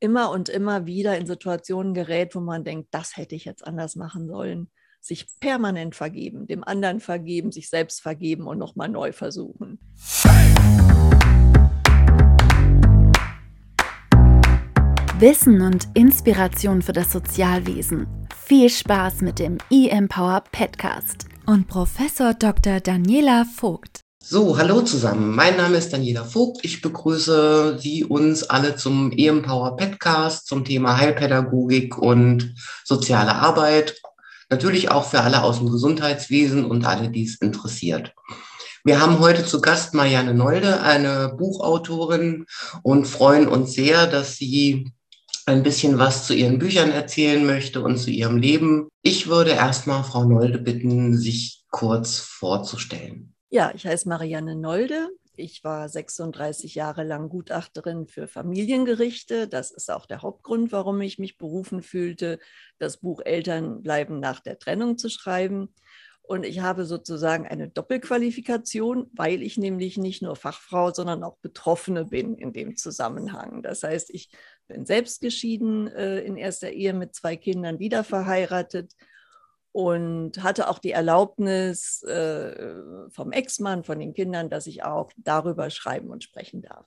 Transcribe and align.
immer 0.00 0.30
und 0.30 0.48
immer 0.48 0.86
wieder 0.86 1.16
in 1.16 1.26
Situationen 1.26 1.94
gerät, 1.94 2.34
wo 2.34 2.40
man 2.40 2.64
denkt, 2.64 2.88
das 2.92 3.16
hätte 3.16 3.34
ich 3.34 3.44
jetzt 3.44 3.66
anders 3.66 3.96
machen 3.96 4.28
sollen. 4.28 4.70
Sich 5.00 5.26
permanent 5.40 5.94
vergeben, 5.94 6.46
dem 6.46 6.64
anderen 6.64 7.00
vergeben, 7.00 7.52
sich 7.52 7.70
selbst 7.70 8.00
vergeben 8.00 8.46
und 8.46 8.58
nochmal 8.58 8.88
neu 8.88 9.12
versuchen. 9.12 9.78
Wissen 15.20 15.62
und 15.62 15.88
Inspiration 15.94 16.82
für 16.82 16.92
das 16.92 17.12
Sozialwesen. 17.12 18.06
Viel 18.44 18.70
Spaß 18.70 19.20
mit 19.20 19.38
dem 19.38 19.58
eMpower 19.70 20.42
Podcast 20.52 21.26
und 21.46 21.66
Professor 21.66 22.34
Dr. 22.34 22.80
Daniela 22.80 23.44
Vogt. 23.44 24.07
So, 24.30 24.58
hallo 24.58 24.82
zusammen. 24.82 25.34
Mein 25.34 25.56
Name 25.56 25.78
ist 25.78 25.90
Daniela 25.90 26.22
Vogt. 26.22 26.62
Ich 26.62 26.82
begrüße 26.82 27.78
Sie 27.80 28.04
uns 28.04 28.42
alle 28.42 28.76
zum 28.76 29.10
EMpower 29.10 29.74
Podcast 29.78 30.46
zum 30.46 30.66
Thema 30.66 30.98
Heilpädagogik 30.98 31.96
und 31.96 32.54
soziale 32.84 33.36
Arbeit. 33.36 33.98
Natürlich 34.50 34.90
auch 34.90 35.06
für 35.08 35.20
alle 35.20 35.42
aus 35.42 35.60
dem 35.60 35.70
Gesundheitswesen 35.70 36.66
und 36.66 36.84
alle, 36.84 37.08
die 37.08 37.24
es 37.24 37.36
interessiert. 37.36 38.12
Wir 38.84 39.00
haben 39.00 39.18
heute 39.18 39.46
zu 39.46 39.62
Gast 39.62 39.94
Marianne 39.94 40.34
Nolde, 40.34 40.82
eine 40.82 41.34
Buchautorin 41.34 42.44
und 42.82 43.06
freuen 43.06 43.48
uns 43.48 43.72
sehr, 43.72 44.06
dass 44.06 44.36
sie 44.36 44.92
ein 45.46 45.62
bisschen 45.62 45.98
was 45.98 46.26
zu 46.26 46.34
ihren 46.34 46.58
Büchern 46.58 46.90
erzählen 46.90 47.46
möchte 47.46 47.80
und 47.80 47.96
zu 47.96 48.10
ihrem 48.10 48.36
Leben. 48.36 48.88
Ich 49.00 49.28
würde 49.28 49.52
erstmal 49.52 50.04
Frau 50.04 50.24
Nolde 50.24 50.58
bitten, 50.58 51.16
sich 51.16 51.64
kurz 51.70 52.18
vorzustellen. 52.18 53.32
Ja, 53.50 53.72
ich 53.74 53.86
heiße 53.86 54.06
Marianne 54.08 54.56
Nolde. 54.56 55.08
Ich 55.34 55.64
war 55.64 55.88
36 55.88 56.74
Jahre 56.74 57.02
lang 57.02 57.30
Gutachterin 57.30 58.06
für 58.06 58.28
Familiengerichte. 58.28 59.48
Das 59.48 59.70
ist 59.70 59.90
auch 59.90 60.04
der 60.04 60.20
Hauptgrund, 60.20 60.70
warum 60.70 61.00
ich 61.00 61.18
mich 61.18 61.38
berufen 61.38 61.82
fühlte, 61.82 62.40
das 62.78 62.98
Buch 62.98 63.22
Eltern 63.24 63.82
bleiben 63.82 64.20
nach 64.20 64.40
der 64.40 64.58
Trennung 64.58 64.98
zu 64.98 65.08
schreiben. 65.08 65.72
Und 66.20 66.44
ich 66.44 66.60
habe 66.60 66.84
sozusagen 66.84 67.46
eine 67.46 67.70
Doppelqualifikation, 67.70 69.10
weil 69.14 69.42
ich 69.42 69.56
nämlich 69.56 69.96
nicht 69.96 70.20
nur 70.20 70.36
Fachfrau, 70.36 70.92
sondern 70.92 71.24
auch 71.24 71.38
Betroffene 71.38 72.04
bin 72.04 72.34
in 72.34 72.52
dem 72.52 72.76
Zusammenhang. 72.76 73.62
Das 73.62 73.82
heißt, 73.82 74.10
ich 74.10 74.28
bin 74.66 74.84
selbst 74.84 75.22
geschieden 75.22 75.86
äh, 75.86 76.20
in 76.20 76.36
erster 76.36 76.70
Ehe 76.70 76.92
mit 76.92 77.14
zwei 77.14 77.36
Kindern, 77.36 77.78
wieder 77.78 78.04
verheiratet 78.04 78.92
und 79.72 80.42
hatte 80.42 80.68
auch 80.68 80.78
die 80.78 80.92
Erlaubnis 80.92 82.02
äh, 82.02 82.74
vom 83.10 83.32
Ex-Mann, 83.32 83.84
von 83.84 83.98
den 83.98 84.14
Kindern, 84.14 84.50
dass 84.50 84.66
ich 84.66 84.82
auch 84.84 85.10
darüber 85.16 85.70
schreiben 85.70 86.10
und 86.10 86.24
sprechen 86.24 86.62
darf. 86.62 86.86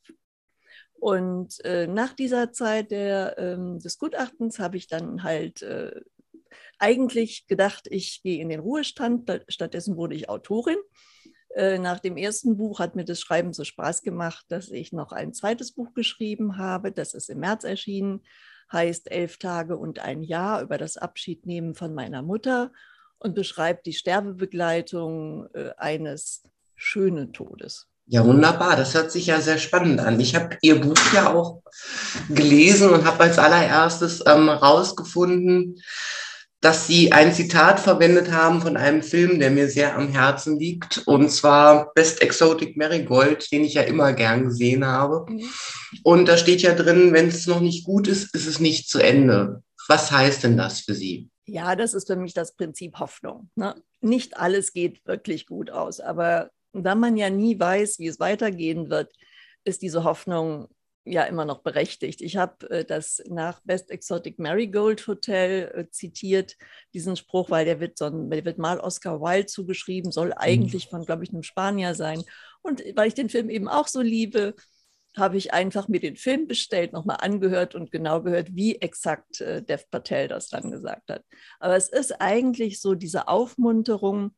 Und 0.94 1.64
äh, 1.66 1.88
nach 1.88 2.14
dieser 2.14 2.52
Zeit 2.52 2.92
der, 2.92 3.38
ähm, 3.38 3.80
des 3.80 3.98
Gutachtens 3.98 4.60
habe 4.60 4.78
ich 4.78 4.88
dann 4.88 5.23
halt 5.23 5.62
äh, 5.64 6.02
eigentlich 6.78 7.48
gedacht, 7.48 7.88
ich 7.90 8.22
gehe 8.23 8.42
in 8.42 8.50
den 8.50 8.60
Ruhestand. 8.60 9.30
Stattdessen 9.48 9.98
wurde 9.98 10.16
ich 10.16 10.30
Autorin. 10.30 10.78
Äh, 11.56 11.80
nach 11.80 12.00
dem 12.00 12.18
ersten 12.18 12.58
Buch 12.58 12.80
hat 12.80 12.95
mir 12.95 13.06
das 13.06 13.20
Schreiben 13.20 13.54
so 13.54 13.64
Spaß 13.64 14.04
gemacht, 14.04 14.45
dass 14.50 14.70
ich 14.70 14.92
noch 14.92 15.12
ein 15.12 15.34
zweites 15.34 15.72
Buch 15.72 15.94
geschrieben 15.94 16.58
habe. 16.58 16.92
Das 16.92 17.14
ist 17.14 17.30
im 17.30 17.40
März 17.40 17.64
erschienen 17.64 18.22
heißt 18.72 19.11
Elf 19.11 19.38
Tage 19.38 19.77
und 19.77 20.00
ein 20.00 20.22
Jahr 20.22 20.61
über 20.61 20.77
das 20.77 20.97
Abschiednehmen 20.97 21.75
von 21.75 21.94
meiner 21.94 22.22
Mutter 22.22 22.72
und 23.19 23.36
beschreibt 23.36 23.86
die 23.86 23.94
Sterbebegleitung 23.94 25.47
äh, 25.53 25.72
eines 25.77 26.44
schönen 26.75 27.33
Todes. 27.33 27.88
Ja, 28.08 28.25
wunderbar. 28.25 28.75
Das 28.75 28.94
hört 28.94 29.11
sich 29.11 29.27
ja 29.27 29.39
sehr 29.39 29.58
spannend 29.58 30.02
an. 30.02 30.19
Ich 30.19 30.36
habe 30.36 30.58
Ihr 30.61 30.81
Buch 30.81 30.97
ja 31.14 31.33
auch 31.33 31.61
gelesen 32.30 32.89
und 32.89 33.05
habe 33.05 33.23
als 33.23 33.38
allererstes 33.39 34.23
ähm, 34.25 34.49
rausgefunden, 34.49 35.81
dass 36.62 36.86
Sie 36.86 37.12
ein 37.12 37.34
Zitat 37.34 37.80
verwendet 37.80 38.31
haben 38.31 38.62
von 38.62 38.78
einem 38.78 39.02
Film, 39.02 39.40
der 39.40 39.50
mir 39.50 39.67
sehr 39.67 39.95
am 39.95 40.09
Herzen 40.09 40.59
liegt, 40.59 41.08
und 41.08 41.30
zwar 41.32 41.92
Best 41.94 42.22
Exotic 42.22 42.77
Marigold, 42.77 43.52
den 43.52 43.64
ich 43.64 43.73
ja 43.73 43.82
immer 43.82 44.14
gern 44.14 44.45
gesehen 44.45 44.86
habe. 44.86 45.26
Mhm. 45.27 45.49
Und 46.04 46.27
da 46.27 46.38
steht 46.38 46.61
ja 46.61 46.76
drin, 46.76 47.14
wenn 47.14 47.27
es 47.27 47.48
noch 47.48 47.61
nicht 47.61 47.83
gut 47.83 48.08
ist, 48.08 48.33
ist 48.36 48.45
es 48.45 48.60
nicht 48.60 48.88
zu 48.88 48.99
Ende. 48.99 49.64
Was 49.88 50.11
heißt 50.11 50.44
denn 50.44 50.55
das 50.55 50.82
für 50.82 50.94
Sie? 50.94 51.30
Ja, 51.48 51.76
das 51.76 51.95
ist 51.95 52.08
für 52.08 52.16
mich 52.16 52.33
das 52.33 52.55
Prinzip 52.55 52.99
Hoffnung. 52.99 53.49
Ne? 53.55 53.76
Nicht 53.99 54.38
alles 54.38 54.72
geht 54.72 55.05
wirklich 55.05 55.48
gut 55.48 55.72
aus, 55.72 55.99
aber 55.99 56.52
da 56.73 56.95
man 56.95 57.17
ja 57.17 57.30
nie 57.30 57.60
weiß, 57.60 57.99
wie 57.99 58.08
es 58.08 58.20
weitergehen 58.20 58.89
wird, 58.89 59.11
ist 59.64 59.82
diese 59.82 60.04
Hoffnung 60.04 60.70
ja 61.04 61.23
immer 61.23 61.45
noch 61.45 61.64
berechtigt. 61.64 62.22
Ich 62.22 62.38
habe 62.38 62.70
äh, 62.70 62.86
das 62.86 63.22
nach 63.28 63.60
Best 63.62 63.89
Exotic 63.89 64.38
Marigold 64.39 65.06
Hotel 65.08 65.72
äh, 65.73 65.89
zitiert, 65.89 66.56
diesen 66.94 67.16
Spruch, 67.16 67.50
weil 67.50 67.66
der 67.66 67.80
wird, 67.80 67.98
so 67.98 68.06
ein, 68.06 68.30
der 68.30 68.45
wird 68.45 68.60
mal 68.60 68.80
Oscar 68.80 69.20
Wilde 69.20 69.48
zugeschrieben, 69.48 70.11
soll 70.11 70.28
mhm. 70.28 70.38
eigentlich 70.38 70.88
von, 70.90 71.06
glaube 71.06 71.23
ich, 71.23 71.32
einem 71.32 71.44
Spanier 71.44 71.95
sein. 71.95 72.23
Und 72.61 72.84
weil 72.95 73.08
ich 73.08 73.16
den 73.16 73.30
Film 73.30 73.50
eben 73.50 73.67
auch 73.67 73.88
so 73.88 74.02
liebe, 74.02 74.54
habe 75.17 75.38
ich 75.38 75.54
einfach 75.54 75.88
mir 75.88 76.00
den 76.00 76.16
Film 76.16 76.48
bestellt, 76.48 76.94
nochmal 76.94 77.17
angehört 77.20 77.76
und 77.76 77.92
genau 77.92 78.22
gehört, 78.22 78.56
wie 78.56 78.76
exakt 78.76 79.42
äh, 79.42 79.61
Dev 79.61 79.86
Patel 79.90 80.28
das 80.28 80.50
dann 80.50 80.72
gesagt 80.72 81.10
hat. 81.10 81.26
Aber 81.60 81.76
es 81.76 81.90
ist 81.90 82.22
eigentlich 82.22 82.80
so 82.80 82.95
diese 82.95 83.28
Aufmunterung, 83.28 84.36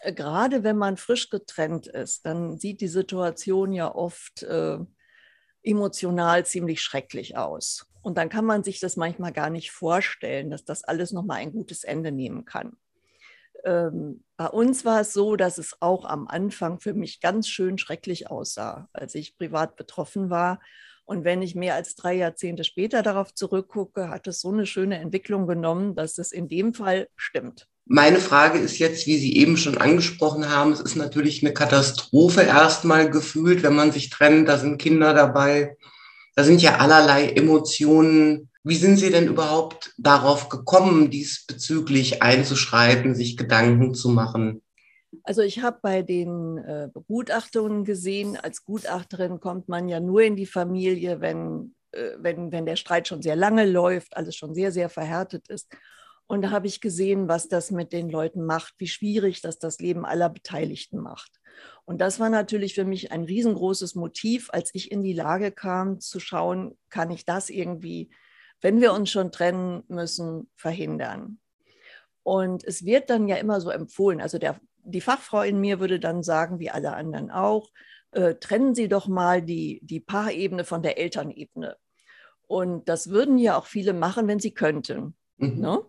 äh, 0.00 0.12
gerade 0.12 0.64
wenn 0.64 0.76
man 0.78 0.96
frisch 0.96 1.30
getrennt 1.30 1.86
ist, 1.86 2.26
dann 2.26 2.58
sieht 2.58 2.80
die 2.80 2.88
Situation 2.88 3.72
ja 3.72 3.94
oft 3.94 4.42
äh, 4.42 4.78
emotional 5.62 6.46
ziemlich 6.46 6.80
schrecklich 6.80 7.36
aus. 7.36 7.86
Und 8.02 8.16
dann 8.16 8.28
kann 8.28 8.44
man 8.44 8.64
sich 8.64 8.80
das 8.80 8.96
manchmal 8.96 9.32
gar 9.32 9.50
nicht 9.50 9.70
vorstellen, 9.72 10.50
dass 10.50 10.64
das 10.64 10.84
alles 10.84 11.12
nochmal 11.12 11.38
ein 11.38 11.52
gutes 11.52 11.84
Ende 11.84 12.12
nehmen 12.12 12.44
kann. 12.44 12.76
Ähm, 13.64 14.24
bei 14.36 14.46
uns 14.46 14.84
war 14.84 15.02
es 15.02 15.12
so, 15.12 15.36
dass 15.36 15.58
es 15.58 15.76
auch 15.80 16.04
am 16.04 16.26
Anfang 16.28 16.80
für 16.80 16.94
mich 16.94 17.20
ganz 17.20 17.48
schön 17.48 17.78
schrecklich 17.78 18.30
aussah, 18.30 18.88
als 18.92 19.14
ich 19.14 19.36
privat 19.36 19.76
betroffen 19.76 20.30
war. 20.30 20.60
Und 21.04 21.24
wenn 21.24 21.42
ich 21.42 21.54
mehr 21.54 21.74
als 21.74 21.94
drei 21.94 22.14
Jahrzehnte 22.14 22.64
später 22.64 23.02
darauf 23.02 23.34
zurückgucke, 23.34 24.08
hat 24.08 24.26
es 24.26 24.40
so 24.40 24.50
eine 24.50 24.64
schöne 24.64 24.98
Entwicklung 24.98 25.46
genommen, 25.46 25.94
dass 25.94 26.18
es 26.18 26.32
in 26.32 26.48
dem 26.48 26.72
Fall 26.72 27.08
stimmt. 27.16 27.68
Meine 27.86 28.18
Frage 28.18 28.58
ist 28.58 28.78
jetzt, 28.78 29.06
wie 29.06 29.18
Sie 29.18 29.36
eben 29.36 29.56
schon 29.56 29.78
angesprochen 29.78 30.48
haben, 30.48 30.72
es 30.72 30.80
ist 30.80 30.96
natürlich 30.96 31.42
eine 31.42 31.52
Katastrophe 31.52 32.42
erstmal 32.42 33.10
gefühlt, 33.10 33.62
wenn 33.62 33.74
man 33.74 33.90
sich 33.90 34.10
trennt, 34.10 34.48
da 34.48 34.58
sind 34.58 34.78
Kinder 34.78 35.12
dabei, 35.12 35.76
da 36.36 36.44
sind 36.44 36.62
ja 36.62 36.76
allerlei 36.78 37.30
Emotionen. 37.30 38.48
Wie 38.62 38.76
sind 38.76 38.96
Sie 38.96 39.10
denn 39.10 39.26
überhaupt 39.26 39.92
darauf 39.98 40.48
gekommen, 40.48 41.10
diesbezüglich 41.10 42.22
einzuschreiten, 42.22 43.14
sich 43.14 43.36
Gedanken 43.36 43.94
zu 43.94 44.10
machen? 44.10 44.62
Also 45.24 45.42
ich 45.42 45.62
habe 45.62 45.78
bei 45.82 46.02
den 46.02 46.58
äh, 46.58 46.88
Begutachtungen 46.92 47.84
gesehen, 47.84 48.36
als 48.36 48.64
Gutachterin 48.64 49.40
kommt 49.40 49.68
man 49.68 49.88
ja 49.88 50.00
nur 50.00 50.22
in 50.22 50.36
die 50.36 50.46
Familie, 50.46 51.20
wenn, 51.20 51.74
äh, 51.92 52.12
wenn, 52.18 52.52
wenn 52.52 52.66
der 52.66 52.76
Streit 52.76 53.08
schon 53.08 53.22
sehr 53.22 53.36
lange 53.36 53.66
läuft, 53.66 54.16
alles 54.16 54.36
schon 54.36 54.54
sehr, 54.54 54.70
sehr 54.70 54.88
verhärtet 54.88 55.48
ist. 55.48 55.68
Und 56.30 56.42
da 56.42 56.52
habe 56.52 56.68
ich 56.68 56.80
gesehen, 56.80 57.26
was 57.26 57.48
das 57.48 57.72
mit 57.72 57.92
den 57.92 58.08
Leuten 58.08 58.44
macht, 58.44 58.74
wie 58.78 58.86
schwierig 58.86 59.40
das 59.40 59.58
das 59.58 59.80
Leben 59.80 60.06
aller 60.06 60.28
Beteiligten 60.28 61.00
macht. 61.00 61.40
Und 61.84 62.00
das 62.00 62.20
war 62.20 62.30
natürlich 62.30 62.76
für 62.76 62.84
mich 62.84 63.10
ein 63.10 63.24
riesengroßes 63.24 63.96
Motiv, 63.96 64.48
als 64.52 64.70
ich 64.72 64.92
in 64.92 65.02
die 65.02 65.12
Lage 65.12 65.50
kam, 65.50 65.98
zu 65.98 66.20
schauen, 66.20 66.78
kann 66.88 67.10
ich 67.10 67.24
das 67.24 67.50
irgendwie, 67.50 68.10
wenn 68.60 68.80
wir 68.80 68.92
uns 68.92 69.10
schon 69.10 69.32
trennen 69.32 69.82
müssen, 69.88 70.48
verhindern. 70.54 71.40
Und 72.22 72.62
es 72.62 72.84
wird 72.84 73.10
dann 73.10 73.26
ja 73.26 73.34
immer 73.34 73.60
so 73.60 73.70
empfohlen, 73.70 74.20
also 74.20 74.38
der, 74.38 74.60
die 74.84 75.00
Fachfrau 75.00 75.42
in 75.42 75.60
mir 75.60 75.80
würde 75.80 75.98
dann 75.98 76.22
sagen, 76.22 76.60
wie 76.60 76.70
alle 76.70 76.94
anderen 76.94 77.32
auch, 77.32 77.72
äh, 78.12 78.36
trennen 78.36 78.76
Sie 78.76 78.86
doch 78.86 79.08
mal 79.08 79.42
die, 79.42 79.80
die 79.82 79.98
Paarebene 79.98 80.62
von 80.62 80.84
der 80.84 80.96
Elternebene. 80.96 81.76
Und 82.46 82.88
das 82.88 83.10
würden 83.10 83.36
ja 83.36 83.58
auch 83.58 83.66
viele 83.66 83.94
machen, 83.94 84.28
wenn 84.28 84.38
sie 84.38 84.54
könnten. 84.54 85.16
Mhm. 85.38 85.58
Ne? 85.58 85.82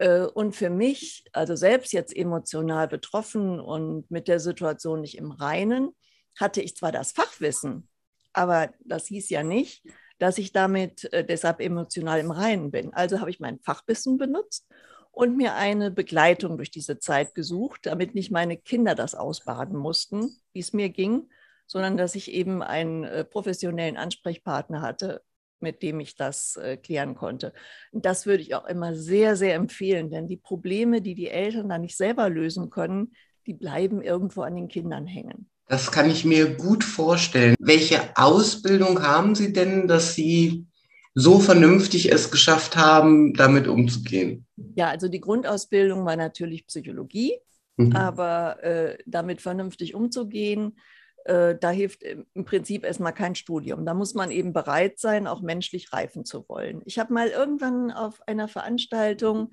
Äh, 0.00 0.22
und 0.22 0.56
für 0.56 0.70
mich, 0.70 1.24
also 1.32 1.54
selbst 1.54 1.92
jetzt 1.92 2.16
emotional 2.16 2.88
betroffen 2.88 3.60
und 3.60 4.10
mit 4.10 4.28
der 4.28 4.40
Situation 4.40 5.02
nicht 5.02 5.18
im 5.18 5.30
Reinen, 5.30 5.90
hatte 6.38 6.62
ich 6.62 6.74
zwar 6.74 6.90
das 6.90 7.12
Fachwissen, 7.12 7.88
aber 8.32 8.72
das 8.80 9.06
hieß 9.06 9.28
ja 9.28 9.42
nicht, 9.42 9.84
dass 10.18 10.38
ich 10.38 10.52
damit 10.52 11.12
äh, 11.12 11.24
deshalb 11.24 11.60
emotional 11.60 12.18
im 12.18 12.30
Reinen 12.30 12.70
bin. 12.70 12.94
Also 12.94 13.20
habe 13.20 13.30
ich 13.30 13.40
mein 13.40 13.60
Fachwissen 13.60 14.16
benutzt 14.16 14.66
und 15.10 15.36
mir 15.36 15.54
eine 15.54 15.90
Begleitung 15.90 16.56
durch 16.56 16.70
diese 16.70 16.98
Zeit 16.98 17.34
gesucht, 17.34 17.84
damit 17.84 18.14
nicht 18.14 18.30
meine 18.30 18.56
Kinder 18.56 18.94
das 18.94 19.14
ausbaden 19.14 19.76
mussten, 19.76 20.30
wie 20.54 20.60
es 20.60 20.72
mir 20.72 20.88
ging, 20.88 21.28
sondern 21.66 21.98
dass 21.98 22.14
ich 22.14 22.32
eben 22.32 22.62
einen 22.62 23.04
äh, 23.04 23.24
professionellen 23.24 23.98
Ansprechpartner 23.98 24.80
hatte, 24.80 25.22
mit 25.60 25.82
dem 25.82 26.00
ich 26.00 26.16
das 26.16 26.56
äh, 26.56 26.76
klären 26.76 27.14
konnte. 27.14 27.52
das 27.92 28.26
würde 28.26 28.42
ich 28.42 28.54
auch 28.54 28.66
immer 28.66 28.94
sehr, 28.94 29.36
sehr 29.36 29.54
empfehlen, 29.54 30.10
denn 30.10 30.28
die 30.28 30.36
Probleme, 30.36 31.00
die 31.00 31.14
die 31.14 31.28
Eltern 31.28 31.68
da 31.68 31.78
nicht 31.78 31.96
selber 31.96 32.28
lösen 32.28 32.70
können, 32.70 33.12
die 33.46 33.54
bleiben 33.54 34.02
irgendwo 34.02 34.42
an 34.42 34.56
den 34.56 34.68
Kindern 34.68 35.06
hängen. 35.06 35.48
Das 35.66 35.92
kann 35.92 36.10
ich 36.10 36.24
mir 36.24 36.56
gut 36.56 36.82
vorstellen. 36.82 37.54
Welche 37.60 38.00
Ausbildung 38.16 39.02
haben 39.02 39.34
Sie 39.34 39.52
denn, 39.52 39.86
dass 39.86 40.14
Sie 40.14 40.66
so 41.14 41.38
vernünftig 41.38 42.12
es 42.12 42.30
geschafft 42.30 42.76
haben, 42.76 43.34
damit 43.34 43.68
umzugehen? 43.68 44.46
Ja, 44.74 44.88
also 44.88 45.08
die 45.08 45.20
Grundausbildung 45.20 46.04
war 46.04 46.16
natürlich 46.16 46.66
Psychologie, 46.66 47.34
mhm. 47.76 47.94
aber 47.94 48.62
äh, 48.62 48.98
damit 49.06 49.42
vernünftig 49.42 49.94
umzugehen, 49.94 50.76
äh, 51.24 51.56
da 51.58 51.70
hilft 51.70 52.02
im 52.02 52.44
Prinzip 52.44 52.84
erstmal 52.84 53.12
kein 53.12 53.34
Studium. 53.34 53.84
Da 53.84 53.94
muss 53.94 54.14
man 54.14 54.30
eben 54.30 54.52
bereit 54.52 54.98
sein, 54.98 55.26
auch 55.26 55.42
menschlich 55.42 55.92
reifen 55.92 56.24
zu 56.24 56.48
wollen. 56.48 56.82
Ich 56.84 56.98
habe 56.98 57.12
mal 57.12 57.28
irgendwann 57.28 57.90
auf 57.90 58.26
einer 58.26 58.48
Veranstaltung 58.48 59.50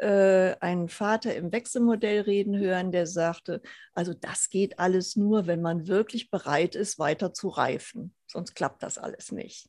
äh, 0.00 0.54
einen 0.60 0.88
Vater 0.88 1.34
im 1.34 1.52
Wechselmodell 1.52 2.20
reden 2.22 2.58
hören, 2.58 2.92
der 2.92 3.06
sagte, 3.06 3.62
also 3.94 4.12
das 4.12 4.50
geht 4.50 4.78
alles 4.78 5.16
nur, 5.16 5.46
wenn 5.46 5.62
man 5.62 5.86
wirklich 5.86 6.30
bereit 6.30 6.74
ist, 6.74 6.98
weiter 6.98 7.32
zu 7.32 7.48
reifen. 7.48 8.14
Sonst 8.26 8.54
klappt 8.54 8.82
das 8.82 8.98
alles 8.98 9.32
nicht. 9.32 9.68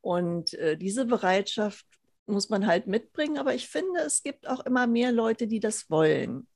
Und 0.00 0.54
äh, 0.54 0.76
diese 0.76 1.04
Bereitschaft 1.04 1.86
muss 2.26 2.48
man 2.48 2.66
halt 2.66 2.88
mitbringen, 2.88 3.38
aber 3.38 3.54
ich 3.54 3.68
finde, 3.68 4.00
es 4.00 4.22
gibt 4.22 4.48
auch 4.48 4.66
immer 4.66 4.88
mehr 4.88 5.12
Leute, 5.12 5.46
die 5.46 5.60
das 5.60 5.90
wollen. 5.90 6.48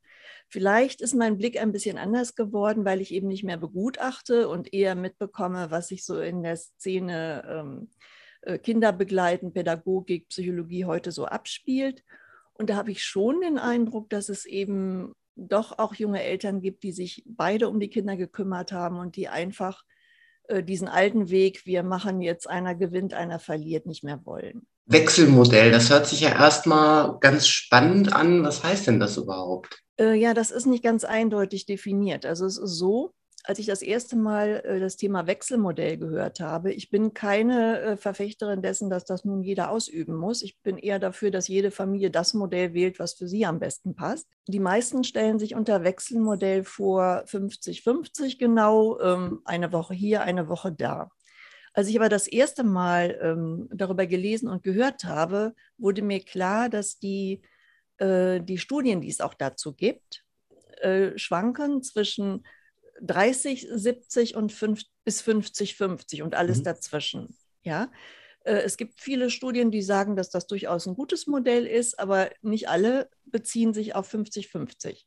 Vielleicht 0.50 1.00
ist 1.00 1.14
mein 1.14 1.38
Blick 1.38 1.60
ein 1.60 1.70
bisschen 1.70 1.96
anders 1.96 2.34
geworden, 2.34 2.84
weil 2.84 3.00
ich 3.00 3.14
eben 3.14 3.28
nicht 3.28 3.44
mehr 3.44 3.56
begutachte 3.56 4.48
und 4.48 4.74
eher 4.74 4.96
mitbekomme, 4.96 5.70
was 5.70 5.88
sich 5.88 6.04
so 6.04 6.20
in 6.20 6.42
der 6.42 6.56
Szene 6.56 7.44
ähm, 7.48 7.88
äh, 8.42 8.58
Kinder 8.58 8.92
begleiten, 8.92 9.52
Pädagogik, 9.52 10.28
Psychologie 10.28 10.86
heute 10.86 11.12
so 11.12 11.26
abspielt. 11.26 12.02
Und 12.52 12.68
da 12.68 12.76
habe 12.76 12.90
ich 12.90 13.04
schon 13.04 13.40
den 13.40 13.58
Eindruck, 13.58 14.10
dass 14.10 14.28
es 14.28 14.44
eben 14.44 15.12
doch 15.36 15.78
auch 15.78 15.94
junge 15.94 16.22
Eltern 16.22 16.60
gibt, 16.60 16.82
die 16.82 16.92
sich 16.92 17.22
beide 17.26 17.68
um 17.68 17.78
die 17.78 17.88
Kinder 17.88 18.16
gekümmert 18.16 18.72
haben 18.72 18.98
und 18.98 19.14
die 19.14 19.28
einfach 19.28 19.84
äh, 20.48 20.64
diesen 20.64 20.88
alten 20.88 21.30
Weg, 21.30 21.64
wir 21.64 21.84
machen 21.84 22.20
jetzt 22.22 22.50
einer 22.50 22.74
gewinnt, 22.74 23.14
einer 23.14 23.38
verliert, 23.38 23.86
nicht 23.86 24.02
mehr 24.02 24.26
wollen. 24.26 24.66
Wechselmodell, 24.86 25.70
das 25.70 25.90
hört 25.90 26.06
sich 26.06 26.20
ja 26.20 26.30
erstmal 26.30 27.18
ganz 27.20 27.46
spannend 27.46 28.12
an. 28.12 28.42
Was 28.42 28.64
heißt 28.64 28.88
denn 28.88 28.98
das 28.98 29.16
überhaupt? 29.16 29.84
Äh, 30.00 30.14
ja, 30.14 30.34
das 30.34 30.50
ist 30.50 30.66
nicht 30.66 30.82
ganz 30.82 31.04
eindeutig 31.04 31.66
definiert. 31.66 32.24
Also 32.24 32.46
es 32.46 32.56
ist 32.56 32.78
so, 32.78 33.12
als 33.44 33.58
ich 33.58 33.66
das 33.66 33.82
erste 33.82 34.16
Mal 34.16 34.62
äh, 34.64 34.80
das 34.80 34.96
Thema 34.96 35.26
Wechselmodell 35.26 35.98
gehört 35.98 36.40
habe, 36.40 36.72
ich 36.72 36.90
bin 36.90 37.12
keine 37.12 37.80
äh, 37.80 37.96
Verfechterin 37.98 38.62
dessen, 38.62 38.88
dass 38.88 39.04
das 39.04 39.24
nun 39.24 39.42
jeder 39.42 39.70
ausüben 39.70 40.16
muss. 40.16 40.42
Ich 40.42 40.60
bin 40.62 40.78
eher 40.78 40.98
dafür, 40.98 41.30
dass 41.30 41.48
jede 41.48 41.70
Familie 41.70 42.10
das 42.10 42.32
Modell 42.32 42.72
wählt, 42.72 42.98
was 42.98 43.14
für 43.14 43.28
sie 43.28 43.44
am 43.44 43.58
besten 43.58 43.94
passt. 43.94 44.26
Die 44.48 44.60
meisten 44.60 45.04
stellen 45.04 45.38
sich 45.38 45.54
unter 45.54 45.84
Wechselmodell 45.84 46.64
vor 46.64 47.24
50-50 47.26 48.38
genau, 48.38 48.98
ähm, 49.00 49.40
eine 49.44 49.70
Woche 49.72 49.92
hier, 49.94 50.22
eine 50.22 50.48
Woche 50.48 50.72
da. 50.72 51.10
Als 51.72 51.88
ich 51.88 51.96
aber 51.98 52.08
das 52.08 52.26
erste 52.26 52.64
Mal 52.64 53.18
ähm, 53.22 53.68
darüber 53.72 54.06
gelesen 54.06 54.48
und 54.48 54.62
gehört 54.62 55.04
habe, 55.04 55.54
wurde 55.78 56.02
mir 56.02 56.20
klar, 56.20 56.68
dass 56.68 56.98
die, 56.98 57.42
die 58.00 58.58
Studien, 58.58 59.02
die 59.02 59.10
es 59.10 59.20
auch 59.20 59.34
dazu 59.34 59.74
gibt, 59.74 60.24
schwanken 61.16 61.82
zwischen 61.82 62.44
30, 63.02 63.68
70 63.70 64.36
und 64.36 64.52
5, 64.52 64.82
bis 65.04 65.20
50, 65.20 65.76
50 65.76 66.22
und 66.22 66.34
alles 66.34 66.58
mhm. 66.58 66.64
dazwischen. 66.64 67.36
Ja, 67.62 67.90
äh, 68.44 68.54
es 68.62 68.76
gibt 68.76 69.00
viele 69.00 69.30
Studien, 69.30 69.70
die 69.70 69.82
sagen, 69.82 70.16
dass 70.16 70.30
das 70.30 70.46
durchaus 70.46 70.86
ein 70.86 70.94
gutes 70.94 71.26
Modell 71.26 71.66
ist, 71.66 71.98
aber 71.98 72.30
nicht 72.42 72.68
alle 72.68 73.08
beziehen 73.24 73.74
sich 73.74 73.94
auf 73.94 74.12
50-50. 74.12 75.04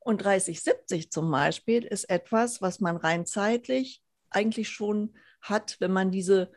Und 0.00 0.22
30-70 0.22 1.10
zum 1.10 1.30
Beispiel 1.30 1.84
ist 1.84 2.10
etwas, 2.10 2.60
was 2.60 2.80
man 2.80 2.96
rein 2.96 3.24
zeitlich 3.24 4.02
eigentlich 4.30 4.68
schon 4.68 5.14
hat, 5.40 5.76
wenn 5.80 5.92
man 5.92 6.10
diese 6.10 6.50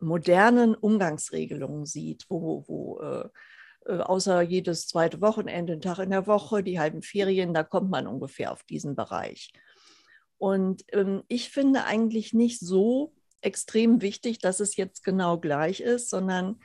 modernen 0.00 0.74
Umgangsregelungen 0.74 1.86
sieht, 1.86 2.26
wo, 2.28 2.64
wo 2.66 3.00
äh, 3.00 3.24
äh 3.24 3.28
außer 3.86 4.42
jedes 4.42 4.86
zweite 4.86 5.20
Wochenende, 5.20 5.74
ein 5.74 5.80
Tag 5.80 5.98
in 5.98 6.10
der 6.10 6.26
Woche, 6.26 6.62
die 6.62 6.78
halben 6.78 7.02
Ferien, 7.02 7.54
da 7.54 7.62
kommt 7.62 7.90
man 7.90 8.06
ungefähr 8.06 8.52
auf 8.52 8.62
diesen 8.64 8.94
Bereich. 8.94 9.52
Und 10.38 10.84
ähm, 10.92 11.22
ich 11.28 11.50
finde 11.50 11.84
eigentlich 11.84 12.32
nicht 12.32 12.60
so 12.60 13.14
extrem 13.42 14.00
wichtig, 14.02 14.38
dass 14.38 14.60
es 14.60 14.76
jetzt 14.76 15.04
genau 15.04 15.38
gleich 15.38 15.80
ist, 15.80 16.10
sondern 16.10 16.60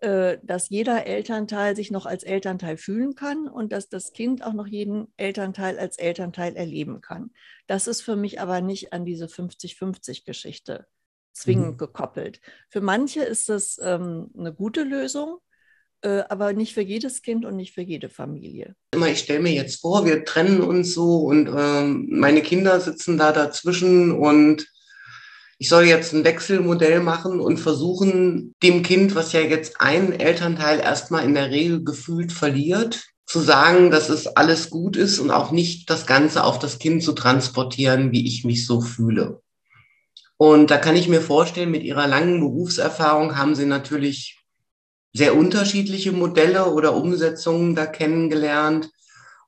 äh, 0.00 0.38
dass 0.42 0.68
jeder 0.68 1.06
Elternteil 1.06 1.74
sich 1.74 1.90
noch 1.90 2.06
als 2.06 2.22
Elternteil 2.22 2.76
fühlen 2.76 3.14
kann 3.14 3.48
und 3.48 3.72
dass 3.72 3.88
das 3.88 4.12
Kind 4.12 4.44
auch 4.44 4.52
noch 4.52 4.66
jeden 4.66 5.12
Elternteil 5.16 5.78
als 5.78 5.98
Elternteil 5.98 6.54
erleben 6.54 7.00
kann. 7.00 7.30
Das 7.66 7.86
ist 7.86 8.02
für 8.02 8.14
mich 8.16 8.40
aber 8.40 8.60
nicht 8.60 8.92
an 8.92 9.04
diese 9.04 9.26
50-50-Geschichte 9.26 10.86
zwingend 11.32 11.72
mhm. 11.72 11.78
gekoppelt. 11.78 12.40
Für 12.68 12.80
manche 12.80 13.22
ist 13.22 13.48
das 13.48 13.78
ähm, 13.82 14.30
eine 14.38 14.52
gute 14.52 14.84
Lösung, 14.84 15.38
äh, 15.38 15.47
aber 16.28 16.52
nicht 16.52 16.74
für 16.74 16.80
jedes 16.80 17.22
Kind 17.22 17.44
und 17.44 17.56
nicht 17.56 17.74
für 17.74 17.82
jede 17.82 18.08
Familie. 18.08 18.74
Immer, 18.92 19.08
ich 19.08 19.20
stelle 19.20 19.40
mir 19.40 19.52
jetzt 19.52 19.80
vor, 19.80 20.06
wir 20.06 20.24
trennen 20.24 20.60
uns 20.60 20.94
so 20.94 21.16
und 21.16 21.48
ähm, 21.48 22.08
meine 22.10 22.42
Kinder 22.42 22.80
sitzen 22.80 23.18
da 23.18 23.32
dazwischen 23.32 24.12
und 24.12 24.66
ich 25.58 25.68
soll 25.68 25.84
jetzt 25.84 26.12
ein 26.12 26.24
Wechselmodell 26.24 27.00
machen 27.00 27.40
und 27.40 27.58
versuchen, 27.58 28.54
dem 28.62 28.84
Kind, 28.84 29.16
was 29.16 29.32
ja 29.32 29.40
jetzt 29.40 29.80
ein 29.80 30.12
Elternteil 30.12 30.78
erstmal 30.78 31.24
in 31.24 31.34
der 31.34 31.50
Regel 31.50 31.82
gefühlt 31.82 32.30
verliert, 32.30 33.02
zu 33.26 33.40
sagen, 33.40 33.90
dass 33.90 34.08
es 34.08 34.26
alles 34.28 34.70
gut 34.70 34.96
ist 34.96 35.18
und 35.18 35.30
auch 35.30 35.50
nicht 35.50 35.90
das 35.90 36.06
Ganze 36.06 36.44
auf 36.44 36.60
das 36.60 36.78
Kind 36.78 37.02
zu 37.02 37.12
transportieren, 37.12 38.12
wie 38.12 38.26
ich 38.26 38.44
mich 38.44 38.66
so 38.66 38.80
fühle. 38.80 39.42
Und 40.36 40.70
da 40.70 40.78
kann 40.78 40.94
ich 40.94 41.08
mir 41.08 41.20
vorstellen, 41.20 41.72
mit 41.72 41.82
ihrer 41.82 42.06
langen 42.06 42.38
Berufserfahrung 42.38 43.36
haben 43.36 43.56
sie 43.56 43.66
natürlich 43.66 44.37
sehr 45.12 45.36
unterschiedliche 45.36 46.12
Modelle 46.12 46.72
oder 46.72 46.94
Umsetzungen 46.94 47.74
da 47.74 47.86
kennengelernt. 47.86 48.90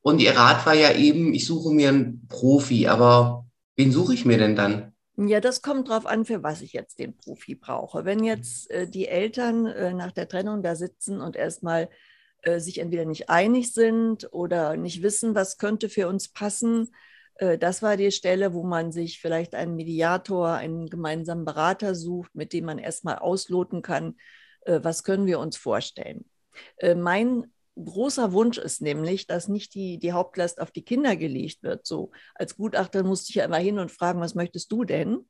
Und 0.03 0.21
ihr 0.21 0.37
Rat 0.37 0.65
war 0.67 0.75
ja 0.75 0.93
eben, 0.95 1.35
ich 1.35 1.47
suche 1.47 1.73
mir 1.73 1.91
einen 1.91 2.27
Profi, 2.29 2.89
aber 2.89 3.47
wen 3.77 3.93
suche 3.93 4.15
ich 4.15 4.25
mir 4.25 4.39
denn 4.39 4.57
dann? 4.57 4.93
Ja, 5.17 5.41
das 5.41 5.61
kommt 5.61 5.89
darauf 5.89 6.07
an, 6.07 6.25
für 6.25 6.43
was 6.43 6.62
ich 6.62 6.73
jetzt 6.73 6.99
den 6.99 7.15
Profi 7.15 7.55
brauche. 7.55 8.07
Wenn 8.07 8.25
jetzt 8.25 8.71
äh, 8.71 8.89
die 8.89 9.07
Eltern 9.07 9.67
äh, 9.67 9.93
nach 9.93 10.12
der 10.12 10.29
Trennung 10.29 10.62
da 10.62 10.75
sitzen 10.75 11.21
und 11.21 11.37
erstmal 11.37 11.91
äh, 12.43 12.59
sich 12.59 12.79
entweder 12.79 13.05
nicht 13.05 13.29
einig 13.29 13.75
sind 13.75 14.33
oder 14.33 14.79
nicht 14.79 15.03
wissen, 15.03 15.35
was 15.35 15.59
könnte 15.59 15.91
für 15.91 16.09
uns 16.09 16.29
passen, 16.29 16.91
äh, 17.35 17.59
das 17.59 17.83
war 17.83 17.99
die 17.99 18.12
Stelle, 18.12 18.55
wo 18.55 18.62
man 18.62 18.93
sich 18.93 19.21
vielleicht 19.21 19.55
einen 19.55 19.77
Mediator, 19.77 20.53
einen 20.55 20.89
gemeinsamen 20.89 21.45
Berater 21.45 21.95
sucht, 21.95 22.35
mit 22.35 22.55
dem 22.55 22.65
man 22.67 22.79
erstmal 22.79 23.19
ausloten 23.19 23.83
kann, 23.83 24.17
was 24.67 25.05
können 25.05 25.27
wir 25.27 25.39
uns 25.39 25.57
vorstellen. 25.57 26.25
Äh, 26.77 26.95
mein 26.95 27.52
großer 27.76 28.33
Wunsch 28.33 28.59
ist 28.59 28.83
nämlich, 28.83 29.26
dass 29.26 29.49
nicht 29.49 29.75
die, 29.75 29.99
die 29.99 30.12
Hauptlast 30.12 30.61
auf 30.61 30.71
die 30.71 30.85
Kinder 30.85 31.17
gelegt 31.17 31.62
wird. 31.62 31.87
So 31.87 32.11
als 32.35 32.57
Gutachter 32.57 33.02
musste 33.02 33.31
ich 33.31 33.37
ja 33.37 33.45
immer 33.45 33.59
hin 33.59 33.79
und 33.79 33.90
fragen, 33.90 34.21
was 34.21 34.35
möchtest 34.35 34.71
du 34.73 34.85
denn? 34.85 35.29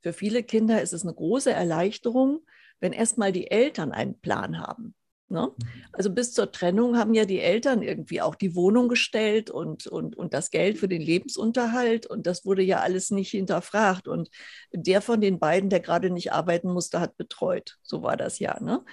Für 0.00 0.12
viele 0.12 0.42
Kinder 0.42 0.80
ist 0.80 0.92
es 0.92 1.02
eine 1.02 1.14
große 1.14 1.50
Erleichterung, 1.50 2.44
wenn 2.80 2.92
erstmal 2.92 3.32
die 3.32 3.50
Eltern 3.50 3.92
einen 3.92 4.20
Plan 4.20 4.60
haben. 4.60 4.94
Ne? 5.30 5.50
Mhm. 5.56 5.66
Also 5.92 6.10
bis 6.10 6.32
zur 6.32 6.50
Trennung 6.52 6.96
haben 6.96 7.14
ja 7.14 7.24
die 7.24 7.40
Eltern 7.40 7.82
irgendwie 7.82 8.20
auch 8.22 8.34
die 8.34 8.54
Wohnung 8.54 8.88
gestellt 8.88 9.50
und, 9.50 9.86
und, 9.86 10.16
und 10.16 10.32
das 10.32 10.50
Geld 10.50 10.78
für 10.78 10.88
den 10.88 11.02
Lebensunterhalt 11.02 12.06
und 12.06 12.26
das 12.26 12.44
wurde 12.44 12.62
ja 12.62 12.80
alles 12.80 13.10
nicht 13.10 13.30
hinterfragt. 13.30 14.08
Und 14.08 14.30
der 14.72 15.02
von 15.02 15.20
den 15.20 15.38
beiden, 15.38 15.70
der 15.70 15.80
gerade 15.80 16.10
nicht 16.10 16.32
arbeiten 16.32 16.70
musste, 16.70 17.00
hat 17.00 17.16
betreut. 17.16 17.78
So 17.82 18.02
war 18.02 18.16
das 18.16 18.38
ja. 18.38 18.58
Ne? 18.60 18.84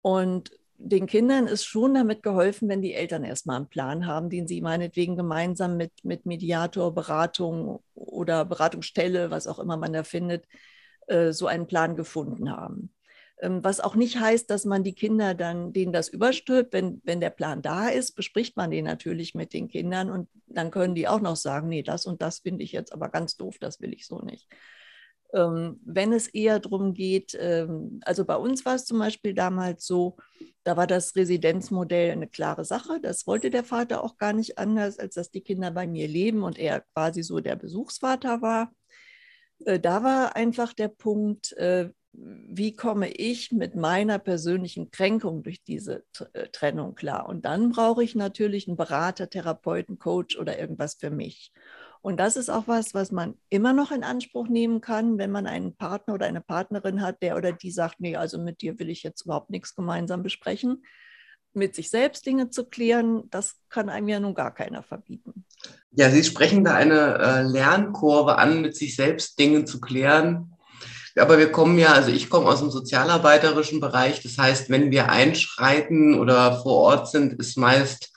Und 0.00 0.50
den 0.78 1.06
Kindern 1.06 1.48
ist 1.48 1.64
schon 1.64 1.94
damit 1.94 2.22
geholfen, 2.22 2.68
wenn 2.68 2.82
die 2.82 2.94
Eltern 2.94 3.24
erstmal 3.24 3.56
einen 3.56 3.68
Plan 3.68 4.06
haben, 4.06 4.30
den 4.30 4.46
sie 4.46 4.60
meinetwegen 4.60 5.16
gemeinsam 5.16 5.76
mit, 5.76 5.92
mit 6.04 6.24
Mediator, 6.24 6.94
Beratung 6.94 7.82
oder 7.94 8.44
Beratungsstelle, 8.44 9.30
was 9.30 9.48
auch 9.48 9.58
immer 9.58 9.76
man 9.76 9.92
da 9.92 10.04
findet, 10.04 10.46
äh, 11.08 11.32
so 11.32 11.46
einen 11.48 11.66
Plan 11.66 11.96
gefunden 11.96 12.50
haben. 12.50 12.92
Ähm, 13.40 13.62
was 13.62 13.80
auch 13.80 13.94
nicht 13.94 14.18
heißt, 14.18 14.50
dass 14.50 14.64
man 14.64 14.82
die 14.82 14.94
Kinder 14.94 15.34
dann, 15.34 15.72
denen 15.72 15.92
das 15.92 16.08
überstülpt. 16.08 16.72
Wenn, 16.72 17.00
wenn 17.04 17.20
der 17.20 17.30
Plan 17.30 17.62
da 17.62 17.88
ist, 17.88 18.12
bespricht 18.12 18.56
man 18.56 18.70
den 18.70 18.84
natürlich 18.84 19.34
mit 19.34 19.52
den 19.52 19.68
Kindern 19.68 20.10
und 20.10 20.28
dann 20.46 20.70
können 20.70 20.94
die 20.94 21.08
auch 21.08 21.20
noch 21.20 21.36
sagen, 21.36 21.68
nee, 21.68 21.82
das 21.82 22.06
und 22.06 22.20
das 22.22 22.40
finde 22.40 22.64
ich 22.64 22.72
jetzt 22.72 22.92
aber 22.92 23.08
ganz 23.08 23.36
doof, 23.36 23.56
das 23.60 23.80
will 23.80 23.92
ich 23.92 24.06
so 24.06 24.20
nicht. 24.20 24.48
Ähm, 25.34 25.78
wenn 25.84 26.12
es 26.12 26.26
eher 26.26 26.58
darum 26.58 26.94
geht, 26.94 27.36
ähm, 27.38 28.00
also 28.02 28.24
bei 28.24 28.36
uns 28.36 28.64
war 28.64 28.74
es 28.74 28.86
zum 28.86 28.98
Beispiel 28.98 29.34
damals 29.34 29.86
so, 29.86 30.16
da 30.64 30.76
war 30.76 30.86
das 30.86 31.14
Residenzmodell 31.16 32.10
eine 32.10 32.28
klare 32.28 32.64
Sache. 32.64 32.98
Das 33.00 33.26
wollte 33.26 33.50
der 33.50 33.64
Vater 33.64 34.02
auch 34.02 34.16
gar 34.16 34.32
nicht 34.32 34.58
anders, 34.58 34.98
als 34.98 35.14
dass 35.14 35.30
die 35.30 35.42
Kinder 35.42 35.70
bei 35.70 35.86
mir 35.86 36.08
leben 36.08 36.42
und 36.42 36.58
er 36.58 36.80
quasi 36.94 37.22
so 37.22 37.40
der 37.40 37.56
Besuchsvater 37.56 38.42
war. 38.42 38.72
Äh, 39.64 39.78
da 39.78 40.02
war 40.02 40.34
einfach 40.34 40.72
der 40.72 40.88
Punkt, 40.88 41.52
äh, 41.52 41.90
wie 42.48 42.74
komme 42.74 43.10
ich 43.10 43.52
mit 43.52 43.76
meiner 43.76 44.18
persönlichen 44.18 44.90
Kränkung 44.90 45.42
durch 45.42 45.62
diese 45.62 46.04
äh, 46.32 46.48
Trennung 46.48 46.94
klar? 46.94 47.28
Und 47.28 47.44
dann 47.44 47.70
brauche 47.70 48.02
ich 48.02 48.14
natürlich 48.14 48.68
einen 48.68 48.76
Berater, 48.76 49.30
Therapeuten, 49.30 49.98
Coach 49.98 50.38
oder 50.38 50.58
irgendwas 50.58 50.94
für 50.94 51.10
mich. 51.10 51.52
Und 52.00 52.18
das 52.18 52.36
ist 52.36 52.48
auch 52.48 52.68
was, 52.68 52.94
was 52.94 53.10
man 53.10 53.34
immer 53.48 53.72
noch 53.72 53.90
in 53.90 54.04
Anspruch 54.04 54.48
nehmen 54.48 54.80
kann, 54.80 55.18
wenn 55.18 55.30
man 55.30 55.46
einen 55.46 55.76
Partner 55.76 56.14
oder 56.14 56.26
eine 56.26 56.40
Partnerin 56.40 57.02
hat, 57.02 57.22
der 57.22 57.36
oder 57.36 57.52
die 57.52 57.70
sagt, 57.70 58.00
nee, 58.00 58.16
also 58.16 58.38
mit 58.38 58.62
dir 58.62 58.78
will 58.78 58.88
ich 58.88 59.02
jetzt 59.02 59.24
überhaupt 59.24 59.50
nichts 59.50 59.74
gemeinsam 59.74 60.22
besprechen. 60.22 60.84
Mit 61.54 61.74
sich 61.74 61.90
selbst 61.90 62.24
Dinge 62.24 62.50
zu 62.50 62.66
klären, 62.66 63.24
das 63.30 63.56
kann 63.68 63.88
einem 63.88 64.08
ja 64.08 64.20
nun 64.20 64.34
gar 64.34 64.54
keiner 64.54 64.82
verbieten. 64.82 65.44
Ja, 65.90 66.10
Sie 66.10 66.22
sprechen 66.22 66.62
da 66.62 66.74
eine 66.74 67.18
äh, 67.18 67.42
Lernkurve 67.42 68.38
an, 68.38 68.60
mit 68.60 68.76
sich 68.76 68.94
selbst 68.94 69.38
Dinge 69.38 69.64
zu 69.64 69.80
klären. 69.80 70.54
Aber 71.18 71.38
wir 71.38 71.50
kommen 71.50 71.78
ja, 71.78 71.92
also 71.92 72.10
ich 72.10 72.30
komme 72.30 72.46
aus 72.46 72.60
dem 72.60 72.70
sozialarbeiterischen 72.70 73.80
Bereich. 73.80 74.22
Das 74.22 74.38
heißt, 74.38 74.70
wenn 74.70 74.90
wir 74.90 75.10
einschreiten 75.10 76.18
oder 76.18 76.60
vor 76.62 76.74
Ort 76.74 77.10
sind, 77.10 77.34
ist 77.34 77.56
meist 77.56 78.12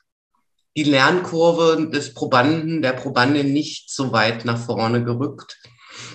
die 0.78 0.84
Lernkurve 0.84 1.90
des 1.90 2.14
Probanden, 2.14 2.82
der 2.82 2.94
Probandin 2.94 3.52
nicht 3.52 3.92
so 3.92 4.12
weit 4.12 4.46
nach 4.46 4.58
vorne 4.58 5.04
gerückt, 5.04 5.58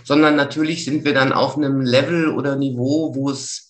sondern 0.04 0.36
natürlich 0.36 0.84
sind 0.84 1.04
wir 1.04 1.12
dann 1.12 1.32
auf 1.32 1.56
einem 1.56 1.80
Level 1.80 2.28
oder 2.28 2.56
Niveau, 2.56 3.14
wo 3.14 3.30
es 3.30 3.66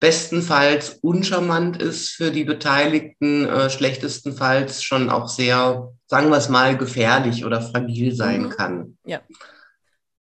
bestenfalls 0.00 1.00
uncharmant 1.02 1.82
ist 1.82 2.10
für 2.10 2.30
die 2.30 2.44
Beteiligten, 2.44 3.46
äh, 3.46 3.68
schlechtestenfalls 3.68 4.84
schon 4.84 5.10
auch 5.10 5.28
sehr, 5.28 5.92
sagen 6.06 6.30
wir 6.30 6.36
es 6.36 6.48
mal, 6.48 6.76
gefährlich 6.76 7.44
oder 7.44 7.60
fragil 7.60 8.14
sein 8.14 8.44
mhm. 8.44 8.50
kann. 8.50 8.98
Ja. 9.04 9.20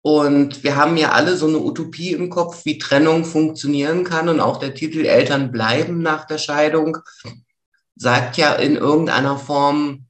Und 0.04 0.64
wir 0.64 0.76
haben 0.76 0.98
ja 0.98 1.12
alle 1.12 1.38
so 1.38 1.48
eine 1.48 1.60
Utopie 1.60 2.14
im 2.14 2.30
Kopf, 2.30 2.66
wie 2.66 2.80
Trennung 2.80 3.24
funktionieren 3.24 4.04
kann. 4.04 4.30
Und 4.30 4.40
auch 4.40 4.58
der 4.58 4.74
Titel 4.74 5.06
Eltern 5.06 5.52
bleiben 5.52 6.02
nach 6.02 6.26
der 6.26 6.40
Scheidung 6.40 6.98
sagt 7.96 8.38
ja 8.38 8.54
in 8.54 8.78
irgendeiner 8.78 9.38
Form, 9.38 10.08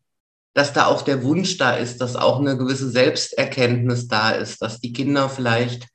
dass 0.54 0.72
da 0.72 0.86
auch 0.86 1.02
der 1.02 1.24
Wunsch 1.24 1.58
da 1.58 1.76
ist, 1.76 2.00
dass 2.00 2.16
auch 2.16 2.40
eine 2.40 2.58
gewisse 2.58 2.90
Selbsterkenntnis 2.90 4.08
da 4.08 4.32
ist, 4.32 4.62
dass 4.62 4.80
die 4.80 4.94
Kinder 4.94 5.30
vielleicht 5.30 5.88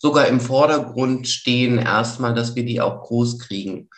sogar 0.00 0.26
im 0.26 0.40
Vordergrund 0.40 1.28
stehen, 1.28 1.78
erstmal, 1.78 2.34
dass 2.34 2.54
wir 2.54 2.64
die 2.64 2.80
auch 2.80 3.02
groß 3.02 3.38
kriegen. 3.38 3.88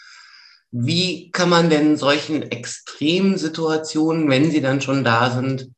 Wie 0.71 1.31
kann 1.31 1.49
man 1.49 1.69
denn 1.69 1.97
solchen 1.97 2.43
extremen 2.43 3.37
Situationen, 3.37 4.31
wenn 4.31 4.51
sie 4.51 4.61
dann 4.61 4.81
schon 4.81 5.05
da 5.05 5.31
sind, 5.31 5.71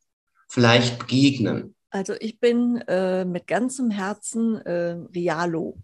vielleicht 0.49 0.99
begegnen? 0.99 1.75
Also 1.93 2.15
ich 2.19 2.41
bin 2.41 2.79
äh, 2.89 3.27
mit 3.27 3.47
ganzem 3.47 3.91
Herzen 3.91 4.57
äh, 4.63 4.97
Realo. 5.15 5.79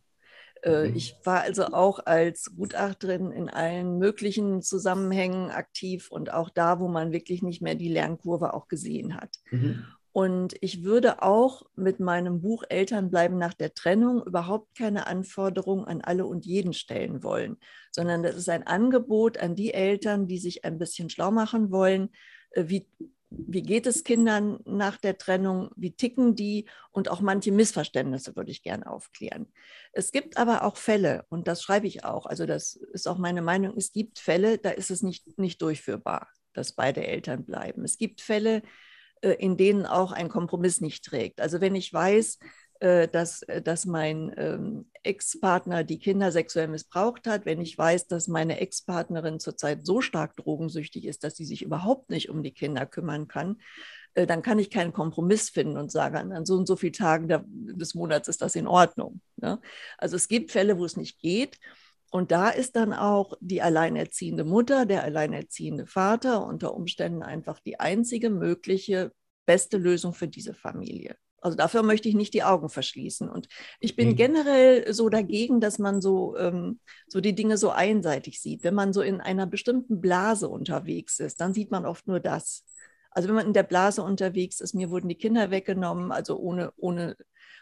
Äh, 0.63 0.89
mhm. 0.89 0.97
Ich 0.97 1.15
war 1.23 1.43
also 1.43 1.67
auch 1.67 2.01
als 2.07 2.57
Gutachterin 2.57 3.31
in 3.31 3.51
allen 3.51 3.99
möglichen 3.99 4.63
Zusammenhängen 4.63 5.51
aktiv 5.51 6.11
und 6.11 6.33
auch 6.33 6.49
da, 6.49 6.81
wo 6.81 6.89
man 6.89 7.13
wirklich 7.13 7.43
nicht 7.43 7.61
mehr 7.61 7.75
die 7.75 7.91
Lernkurve 7.91 8.55
auch 8.55 8.69
gesehen 8.69 9.17
hat. 9.17 9.37
Mhm. 9.51 9.85
Und 10.13 10.57
ich 10.63 10.83
würde 10.83 11.23
auch 11.23 11.63
mit 11.77 12.01
meinem 12.01 12.41
Buch 12.41 12.65
Eltern 12.71 13.11
bleiben 13.11 13.37
nach 13.37 13.53
der 13.53 13.75
Trennung 13.75 14.23
überhaupt 14.25 14.77
keine 14.77 15.07
Anforderungen 15.07 15.85
an 15.85 16.01
alle 16.01 16.25
und 16.25 16.47
jeden 16.47 16.73
stellen 16.73 17.23
wollen, 17.23 17.59
sondern 17.93 18.23
das 18.23 18.35
ist 18.35 18.49
ein 18.49 18.67
Angebot 18.67 19.37
an 19.37 19.55
die 19.55 19.75
Eltern, 19.75 20.27
die 20.27 20.39
sich 20.39 20.65
ein 20.65 20.79
bisschen 20.79 21.11
schlau 21.11 21.31
machen 21.31 21.71
wollen, 21.71 22.09
äh, 22.53 22.65
wie 22.67 22.89
wie 23.31 23.63
geht 23.63 23.87
es 23.87 24.05
Kindern 24.05 24.61
nach 24.65 24.97
der 24.97 25.19
Trennung, 25.19 25.71
wie 25.77 25.95
ticken 25.95 26.35
die 26.35 26.67
und 26.91 27.11
auch 27.11 27.21
manche 27.21 27.53
Missverständnisse 27.53 28.35
würde 28.37 28.51
ich 28.51 28.63
gerne 28.63 28.91
aufklären. 28.91 29.53
Es 29.93 30.13
gibt 30.13 30.39
aber 30.39 30.65
auch 30.65 30.77
Fälle, 30.77 31.25
und 31.29 31.47
das 31.47 31.63
schreibe 31.63 31.87
ich 31.87 32.05
auch, 32.05 32.27
also 32.27 32.47
das 32.47 32.77
ist 32.77 33.07
auch 33.07 33.19
meine 33.19 33.43
Meinung, 33.43 33.77
es 33.77 33.93
gibt 33.93 34.19
Fälle, 34.19 34.59
da 34.59 34.71
ist 34.71 34.91
es 34.91 35.03
nicht, 35.03 35.39
nicht 35.39 35.61
durchführbar, 35.61 36.29
dass 36.55 36.73
beide 36.73 37.07
Eltern 37.07 37.45
bleiben. 37.45 37.85
Es 37.85 37.99
gibt 37.99 38.21
Fälle, 38.21 38.63
äh, 39.21 39.33
in 39.33 39.57
denen 39.57 39.85
auch 39.85 40.13
ein 40.13 40.29
Kompromiss 40.29 40.81
nicht 40.81 41.05
trägt. 41.05 41.41
Also 41.41 41.61
wenn 41.61 41.75
ich 41.75 41.93
weiß, 41.93 42.39
dass, 42.81 43.43
äh, 43.43 43.61
dass 43.61 43.87
mein 43.87 44.33
ähm, 44.37 44.91
Ex-Partner 45.03 45.85
die 45.85 45.99
Kinder 45.99 46.31
sexuell 46.33 46.69
missbraucht 46.69 47.27
hat, 47.27 47.45
wenn 47.45 47.61
ich 47.61 47.77
weiß, 47.77 48.07
dass 48.07 48.29
meine 48.29 48.61
Ex-Partnerin 48.61 49.41
zurzeit 49.41 49.85
so 49.85 50.01
stark 50.01 50.37
drogensüchtig 50.37 51.07
ist, 51.07 51.25
dass 51.25 51.37
sie 51.37 51.45
sich 51.45 51.63
überhaupt 51.63 52.11
nicht 52.11 52.31
um 52.31 52.43
die 52.43 52.53
Kinder 52.53 52.87
kümmern 52.87 53.27
kann, 53.29 53.61
äh, 54.15 54.27
dann 54.27 54.43
kann 54.43 54.59
ich 54.59 54.71
keinen 54.71 54.93
Kompromiss 54.93 55.51
finden 55.51 55.77
und 55.77 55.91
sagen, 55.91 56.33
an 56.33 56.45
so 56.45 56.55
und 56.55 56.67
so 56.67 56.77
vielen 56.77 56.93
Tagen 56.93 57.29
des 57.29 57.95
Monats 57.95 58.29
ist 58.29 58.43
das 58.43 58.57
in 58.57 58.67
Ordnung. 58.67 59.21
Ne? 59.37 59.61
Also 59.97 60.17
es 60.17 60.29
gibt 60.29 60.53
Fälle, 60.53 60.79
wo 60.79 60.85
es 60.85 60.97
nicht 60.97 61.21
geht. 61.21 61.59
Und 62.11 62.33
da 62.33 62.49
ist 62.49 62.75
dann 62.77 62.95
auch 62.95 63.35
die 63.41 63.61
alleinerziehende 63.61 64.45
Mutter, 64.45 64.87
der 64.87 65.05
alleinerziehende 65.05 65.87
Vater 65.87 66.47
unter 66.47 66.75
Umständen 66.75 67.23
einfach 67.23 67.61
die 67.61 67.81
einzige 67.81 68.31
mögliche 68.31 69.13
beste 69.45 69.77
Lösung 69.77 70.15
für 70.15 70.29
diese 70.29 70.55
Familie. 70.55 71.17
Also 71.41 71.57
dafür 71.57 71.83
möchte 71.83 72.09
ich 72.09 72.15
nicht 72.15 72.35
die 72.35 72.43
Augen 72.43 72.69
verschließen. 72.69 73.29
Und 73.29 73.49
ich 73.81 73.97
bin 73.97 74.11
mhm. 74.11 74.17
generell 74.17 74.93
so 74.93 75.09
dagegen, 75.09 75.61
dass 75.61 75.79
man 75.79 76.01
so, 76.01 76.37
ähm, 76.37 76.81
so 77.07 77.21
die 77.21 77.35
Dinge 77.35 77.59
so 77.59 77.71
einseitig 77.71 78.41
sieht. 78.41 78.65
Wenn 78.65 78.75
man 78.75 78.93
so 78.93 79.03
in 79.03 79.21
einer 79.21 79.47
bestimmten 79.47 80.01
Blase 80.01 80.49
unterwegs 80.49 81.21
ist, 81.21 81.41
dann 81.41 81.55
sieht 81.55 81.71
man 81.71 81.87
oft 81.87 82.07
nur 82.09 82.21
das. 82.21 82.65
Also 83.11 83.29
wenn 83.29 83.37
man 83.37 83.47
in 83.47 83.53
der 83.53 83.63
Blase 83.63 84.03
unterwegs 84.03 84.61
ist, 84.61 84.75
mir 84.75 84.91
wurden 84.91 85.09
die 85.09 85.15
Kinder 85.15 85.51
weggenommen, 85.51 86.13
also 86.13 86.39
ohne, 86.39 86.73
ohne, 86.77 87.17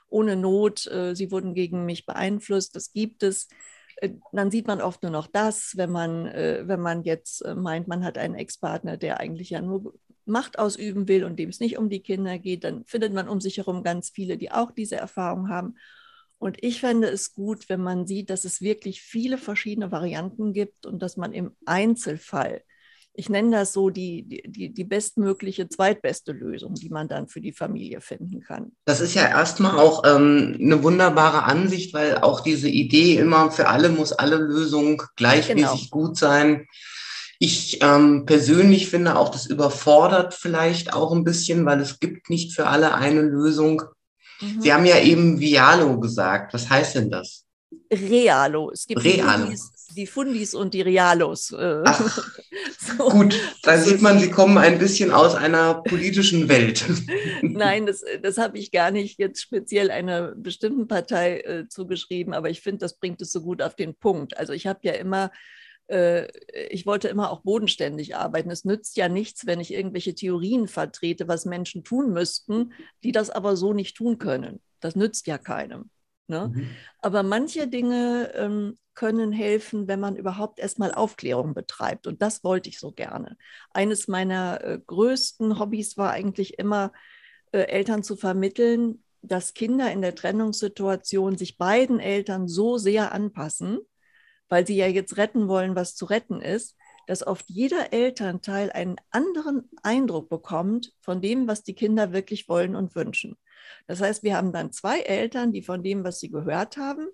ohne 0.09 0.37
Not, 0.37 0.87
äh, 0.87 1.15
sie 1.15 1.31
wurden 1.31 1.55
gegen 1.55 1.85
mich 1.85 2.07
beeinflusst, 2.07 2.77
das 2.77 2.93
gibt 2.93 3.23
es. 3.23 3.49
Äh, 3.97 4.11
dann 4.33 4.51
sieht 4.51 4.67
man 4.67 4.81
oft 4.81 5.03
nur 5.03 5.13
noch 5.13 5.27
das, 5.27 5.73
wenn 5.77 5.91
man, 5.91 6.27
äh, 6.27 6.65
wenn 6.67 6.81
man 6.81 7.05
jetzt 7.05 7.43
äh, 7.43 7.55
meint, 7.55 7.89
man 7.89 8.05
hat 8.05 8.19
einen 8.19 8.35
Ex-Partner, 8.35 8.97
der 8.97 9.21
eigentlich 9.21 9.51
ja 9.51 9.61
nur 9.61 9.95
Macht 10.27 10.59
ausüben 10.59 11.09
will 11.09 11.25
und 11.25 11.39
dem 11.39 11.49
es 11.49 11.61
nicht 11.61 11.79
um 11.79 11.89
die 11.89 12.01
Kinder 12.01 12.39
geht, 12.39 12.65
dann 12.65 12.85
findet 12.85 13.13
man 13.15 13.29
um 13.29 13.41
sich 13.41 13.59
herum 13.59 13.83
ganz 13.83 14.11
viele, 14.11 14.37
die 14.37 14.51
auch 14.51 14.73
diese 14.73 14.97
Erfahrung 14.97 15.49
haben. 15.49 15.77
Und 16.39 16.63
ich 16.63 16.81
fände 16.81 17.09
es 17.09 17.33
gut, 17.33 17.69
wenn 17.69 17.81
man 17.81 18.07
sieht, 18.07 18.29
dass 18.31 18.45
es 18.45 18.61
wirklich 18.61 19.01
viele 19.01 19.39
verschiedene 19.39 19.91
Varianten 19.91 20.53
gibt 20.53 20.85
und 20.85 21.01
dass 21.01 21.17
man 21.17 21.33
im 21.33 21.53
Einzelfall, 21.65 22.63
ich 23.15 23.31
nenne 23.31 23.57
das 23.57 23.73
so, 23.73 23.89
die, 23.89 24.43
die, 24.47 24.75
die 24.75 24.85
bestmögliche, 24.85 25.69
zweitbeste 25.69 26.33
Lösung, 26.33 26.75
die 26.75 26.91
man 26.91 27.09
dann 27.09 27.29
für 27.29 27.41
die 27.41 27.53
Familie 27.53 28.03
finden 28.03 28.41
kann. 28.41 28.73
Das 28.85 29.01
ist 29.01 29.15
ja 29.15 29.27
erstmal 29.27 29.79
auch 29.79 30.03
ähm, 30.05 30.59
eine 30.61 30.83
wunderbare 30.83 31.45
Ansicht, 31.45 31.95
weil 31.95 32.19
auch 32.19 32.41
diese 32.41 32.69
Idee 32.69 33.17
immer 33.17 33.51
für 33.51 33.69
alle 33.69 33.89
muss 33.89 34.13
alle 34.13 34.37
Lösung 34.37 35.03
gleichmäßig 35.17 35.91
genau. 35.91 36.05
gut 36.05 36.19
sein 36.19 36.67
ich 37.39 37.83
ähm, 37.83 38.25
persönlich 38.27 38.89
finde 38.89 39.17
auch, 39.19 39.29
das 39.29 39.47
überfordert 39.47 40.35
vielleicht 40.35 40.95
auch 40.95 41.13
ein 41.13 41.25
bisschen, 41.25 41.67
weil 41.67 41.81
es 41.81 42.01
gibt 42.01 42.31
nicht 42.31 42.55
für 42.55 42.67
alle 42.67 42.95
eine 42.95 43.23
Lösung. 43.23 43.83
Mhm. 44.41 44.61
Sie 44.63 44.73
haben 44.73 44.87
ja 44.87 44.99
eben 45.01 45.39
Vialo 45.39 46.01
gesagt. 46.01 46.55
Was 46.55 46.71
heißt 46.71 46.97
denn 46.97 47.11
das? 47.11 47.45
Realo. 47.93 48.71
Es 48.71 48.87
gibt 48.87 49.05
Realo. 49.05 49.47
Die, 49.47 49.57
Fundis, 49.57 49.73
die 49.97 50.07
Fundis 50.07 50.55
und 50.55 50.73
die 50.73 50.81
Realos. 50.81 51.53
Äh. 51.53 51.83
Ach, 51.85 52.33
so. 52.79 53.09
Gut, 53.11 53.39
da 53.63 53.79
sieht 53.79 54.01
man, 54.01 54.19
Sie 54.19 54.31
kommen 54.31 54.57
ein 54.57 54.79
bisschen 54.79 55.11
aus 55.11 55.35
einer 55.35 55.83
politischen 55.83 56.49
Welt. 56.49 56.85
Nein, 57.43 57.87
das, 57.87 58.03
das 58.23 58.39
habe 58.39 58.59
ich 58.59 58.71
gar 58.71 58.91
nicht 58.91 59.19
jetzt 59.19 59.43
speziell 59.43 59.91
einer 59.91 60.33
bestimmten 60.35 60.89
Partei 60.89 61.41
äh, 61.41 61.69
zugeschrieben, 61.69 62.33
aber 62.33 62.51
ich 62.51 62.63
finde, 62.63 62.79
das 62.79 62.97
bringt 62.97 63.21
es 63.21 63.31
so 63.31 63.43
gut 63.43 63.61
auf 63.61 63.75
den 63.75 63.95
Punkt. 63.95 64.37
Also 64.39 64.53
ich 64.53 64.67
habe 64.67 64.81
ja 64.83 64.93
immer 64.93 65.31
ich 65.89 66.85
wollte 66.87 67.09
immer 67.09 67.31
auch 67.31 67.43
bodenständig 67.43 68.17
arbeiten. 68.17 68.51
Es 68.51 68.65
nützt 68.65 68.97
ja 68.97 69.09
nichts, 69.09 69.47
wenn 69.47 69.61
ich 69.61 69.73
irgendwelche 69.73 70.15
Theorien 70.15 70.67
vertrete, 70.67 71.29
was 71.29 71.45
Menschen 71.45 71.85
tun 71.85 72.13
müssten, 72.13 72.73
die 73.05 73.13
das 73.13 73.31
aber 73.31 73.57
so 73.57 73.73
nicht 73.73 73.97
tun 73.97 74.19
können. 74.19 74.61
Das 74.81 74.97
nützt 74.97 75.27
ja 75.27 75.39
keinem. 75.39 75.91
Ne? 76.29 76.53
Mhm. 76.53 76.71
Aber 76.99 77.23
manche 77.23 77.69
Dinge 77.69 78.33
ähm, 78.35 78.77
können 78.95 79.31
helfen, 79.31 79.87
wenn 79.87 80.01
man 80.01 80.17
überhaupt 80.17 80.59
erstmal 80.59 80.93
Aufklärung 80.93 81.55
betreibt. 81.55 82.07
Und 82.07 82.21
das 82.21 82.43
wollte 82.43 82.69
ich 82.69 82.81
so 82.81 82.91
gerne. 82.91 83.37
Eines 83.71 84.09
meiner 84.09 84.65
äh, 84.65 84.81
größten 84.85 85.59
Hobbys 85.61 85.97
war 85.97 86.11
eigentlich 86.11 86.59
immer, 86.59 86.93
äh, 87.53 87.61
Eltern 87.69 88.03
zu 88.03 88.17
vermitteln, 88.17 89.05
dass 89.23 89.55
Kinder 89.55 89.91
in 89.93 90.03
der 90.03 90.15
Trennungssituation 90.15 91.37
sich 91.37 91.59
beiden 91.59 92.01
Eltern 92.01 92.49
so 92.49 92.79
sehr 92.79 93.13
anpassen, 93.13 93.79
weil 94.49 94.67
sie 94.67 94.77
ja 94.77 94.87
jetzt 94.87 95.17
retten 95.17 95.49
wollen, 95.49 95.77
was 95.77 95.95
zu 95.95 96.07
retten 96.07 96.41
ist, 96.41 96.77
dass 97.07 97.27
oft 97.27 97.49
jeder 97.49 97.93
Elternteil 97.93 98.71
einen 98.73 98.97
anderen 99.11 99.71
Eindruck 99.83 100.29
bekommt 100.29 100.93
von 101.01 101.21
dem, 101.21 101.47
was 101.47 101.63
die 101.63 101.75
Kinder 101.75 102.13
wirklich 102.13 102.49
wollen 102.49 102.75
und 102.75 102.95
wünschen. 102.95 103.37
Das 103.87 104.01
heißt, 104.01 104.23
wir 104.23 104.37
haben 104.37 104.53
dann 104.53 104.73
zwei 104.73 105.01
Eltern, 105.01 105.53
die 105.53 105.63
von 105.63 105.83
dem, 105.83 106.05
was 106.05 106.19
sie 106.21 106.31
gehört 106.31 106.77
haben, 106.77 107.09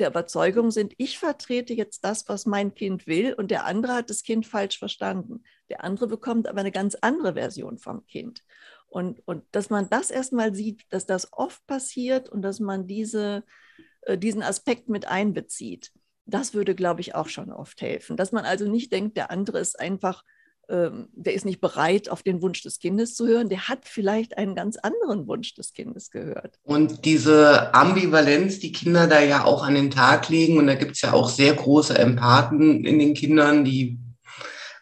der 0.00 0.08
Überzeugung 0.08 0.70
sind, 0.70 0.94
ich 0.96 1.18
vertrete 1.18 1.74
jetzt 1.74 2.04
das, 2.04 2.26
was 2.28 2.46
mein 2.46 2.74
Kind 2.74 3.06
will 3.06 3.34
und 3.34 3.50
der 3.50 3.66
andere 3.66 3.94
hat 3.94 4.08
das 4.08 4.22
Kind 4.22 4.46
falsch 4.46 4.78
verstanden. 4.78 5.44
Der 5.68 5.84
andere 5.84 6.06
bekommt 6.06 6.48
aber 6.48 6.60
eine 6.60 6.72
ganz 6.72 6.96
andere 7.02 7.34
Version 7.34 7.78
vom 7.78 8.06
Kind. 8.06 8.42
Und, 8.88 9.22
und 9.26 9.44
dass 9.52 9.68
man 9.68 9.88
das 9.90 10.10
erstmal 10.10 10.54
sieht, 10.54 10.84
dass 10.88 11.06
das 11.06 11.32
oft 11.32 11.64
passiert 11.66 12.28
und 12.28 12.42
dass 12.42 12.60
man 12.60 12.86
diese, 12.86 13.44
äh, 14.02 14.16
diesen 14.18 14.42
Aspekt 14.42 14.88
mit 14.88 15.06
einbezieht. 15.06 15.92
Das 16.30 16.54
würde, 16.54 16.74
glaube 16.74 17.00
ich, 17.00 17.14
auch 17.14 17.28
schon 17.28 17.52
oft 17.52 17.80
helfen. 17.80 18.16
Dass 18.16 18.32
man 18.32 18.44
also 18.44 18.68
nicht 18.68 18.92
denkt, 18.92 19.16
der 19.16 19.30
andere 19.30 19.58
ist 19.58 19.78
einfach 19.78 20.22
ähm, 20.70 21.08
der 21.12 21.34
ist 21.34 21.44
nicht 21.44 21.60
bereit, 21.60 22.08
auf 22.08 22.22
den 22.22 22.42
Wunsch 22.42 22.62
des 22.62 22.78
Kindes 22.78 23.16
zu 23.16 23.26
hören, 23.26 23.48
der 23.48 23.66
hat 23.66 23.80
vielleicht 23.86 24.38
einen 24.38 24.54
ganz 24.54 24.76
anderen 24.76 25.26
Wunsch 25.26 25.52
des 25.54 25.72
Kindes 25.72 26.12
gehört. 26.12 26.60
Und 26.62 27.04
diese 27.04 27.74
Ambivalenz, 27.74 28.60
die 28.60 28.70
Kinder 28.70 29.08
da 29.08 29.20
ja 29.20 29.44
auch 29.44 29.64
an 29.64 29.74
den 29.74 29.90
Tag 29.90 30.28
legen, 30.28 30.58
und 30.58 30.68
da 30.68 30.76
gibt 30.76 30.92
es 30.92 31.02
ja 31.02 31.12
auch 31.12 31.28
sehr 31.28 31.54
große 31.54 31.98
Empathen 31.98 32.84
in 32.84 33.00
den 33.00 33.14
Kindern, 33.14 33.64
die 33.64 33.98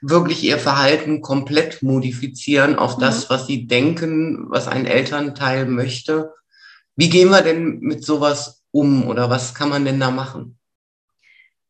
wirklich 0.02 0.44
ihr 0.44 0.58
Verhalten 0.58 1.22
komplett 1.22 1.82
modifizieren 1.82 2.76
auf 2.76 2.98
das, 2.98 3.24
mhm. 3.24 3.34
was 3.34 3.46
sie 3.46 3.66
denken, 3.66 4.44
was 4.50 4.68
ein 4.68 4.84
Elternteil 4.84 5.64
möchte. 5.64 6.34
Wie 6.96 7.08
gehen 7.08 7.30
wir 7.30 7.40
denn 7.40 7.78
mit 7.78 8.04
sowas 8.04 8.62
um 8.70 9.08
oder 9.08 9.30
was 9.30 9.54
kann 9.54 9.70
man 9.70 9.86
denn 9.86 9.98
da 9.98 10.10
machen? 10.10 10.57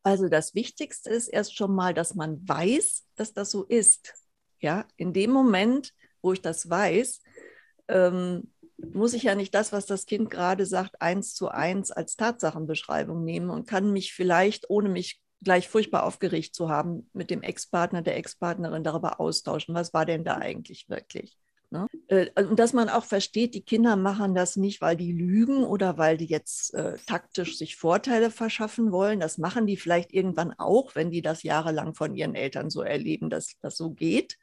Also 0.09 0.31
das 0.31 0.55
Wichtigste 0.55 1.11
ist 1.11 1.29
erst 1.29 1.55
schon 1.55 1.75
mal, 1.75 1.93
dass 1.93 2.15
man 2.15 2.41
weiß, 2.49 3.05
dass 3.15 3.35
das 3.35 3.51
so 3.51 3.65
ist. 3.65 4.15
Ja, 4.59 4.87
in 4.97 5.13
dem 5.13 5.31
Moment, 5.31 5.93
wo 6.23 6.33
ich 6.33 6.41
das 6.41 6.71
weiß, 6.71 7.21
ähm, 7.89 8.51
muss 8.79 9.13
ich 9.13 9.25
ja 9.25 9.35
nicht 9.35 9.55
das, 9.55 9.71
was 9.71 9.85
das 9.85 10.07
Kind 10.07 10.31
gerade 10.31 10.65
sagt, 10.65 11.03
eins 11.03 11.35
zu 11.35 11.49
eins 11.49 11.91
als 11.91 12.17
Tatsachenbeschreibung 12.17 13.23
nehmen 13.23 13.51
und 13.51 13.69
kann 13.69 13.93
mich 13.93 14.15
vielleicht, 14.15 14.71
ohne 14.71 14.89
mich 14.89 15.21
gleich 15.45 15.69
furchtbar 15.69 16.05
aufgeregt 16.05 16.55
zu 16.55 16.71
haben, 16.71 17.11
mit 17.13 17.29
dem 17.29 17.43
Ex-Partner, 17.43 18.01
der 18.01 18.17
Ex-Partnerin 18.17 18.85
darüber 18.85 19.21
austauschen, 19.21 19.75
was 19.75 19.93
war 19.93 20.07
denn 20.07 20.25
da 20.25 20.37
eigentlich 20.39 20.89
wirklich. 20.89 21.37
Ne? 21.71 21.87
Äh, 22.09 22.31
und 22.43 22.59
dass 22.59 22.73
man 22.73 22.89
auch 22.89 23.05
versteht, 23.05 23.55
die 23.55 23.63
Kinder 23.63 23.97
machen 23.97 24.35
das 24.35 24.57
nicht, 24.57 24.81
weil 24.81 24.97
die 24.97 25.13
lügen 25.13 25.65
oder 25.65 25.99
weil 25.99 26.17
die 26.17 26.27
jetzt 26.27 26.73
äh, 26.75 26.97
taktisch 27.07 27.59
sich 27.59 27.77
Vorteile 27.77 28.31
verschaffen 28.31 28.91
wollen. 28.91 29.21
Das 29.21 29.39
machen 29.39 29.67
die 29.67 29.77
vielleicht 29.77 30.13
irgendwann 30.13 30.55
auch, 30.59 30.95
wenn 30.95 31.11
die 31.11 31.23
das 31.23 31.43
jahrelang 31.43 31.95
von 31.95 32.15
ihren 32.15 32.35
Eltern 32.35 32.71
so 32.71 32.83
erleben, 32.83 33.29
dass 33.29 33.59
das 33.61 33.77
so 33.77 33.91
geht. 33.91 34.39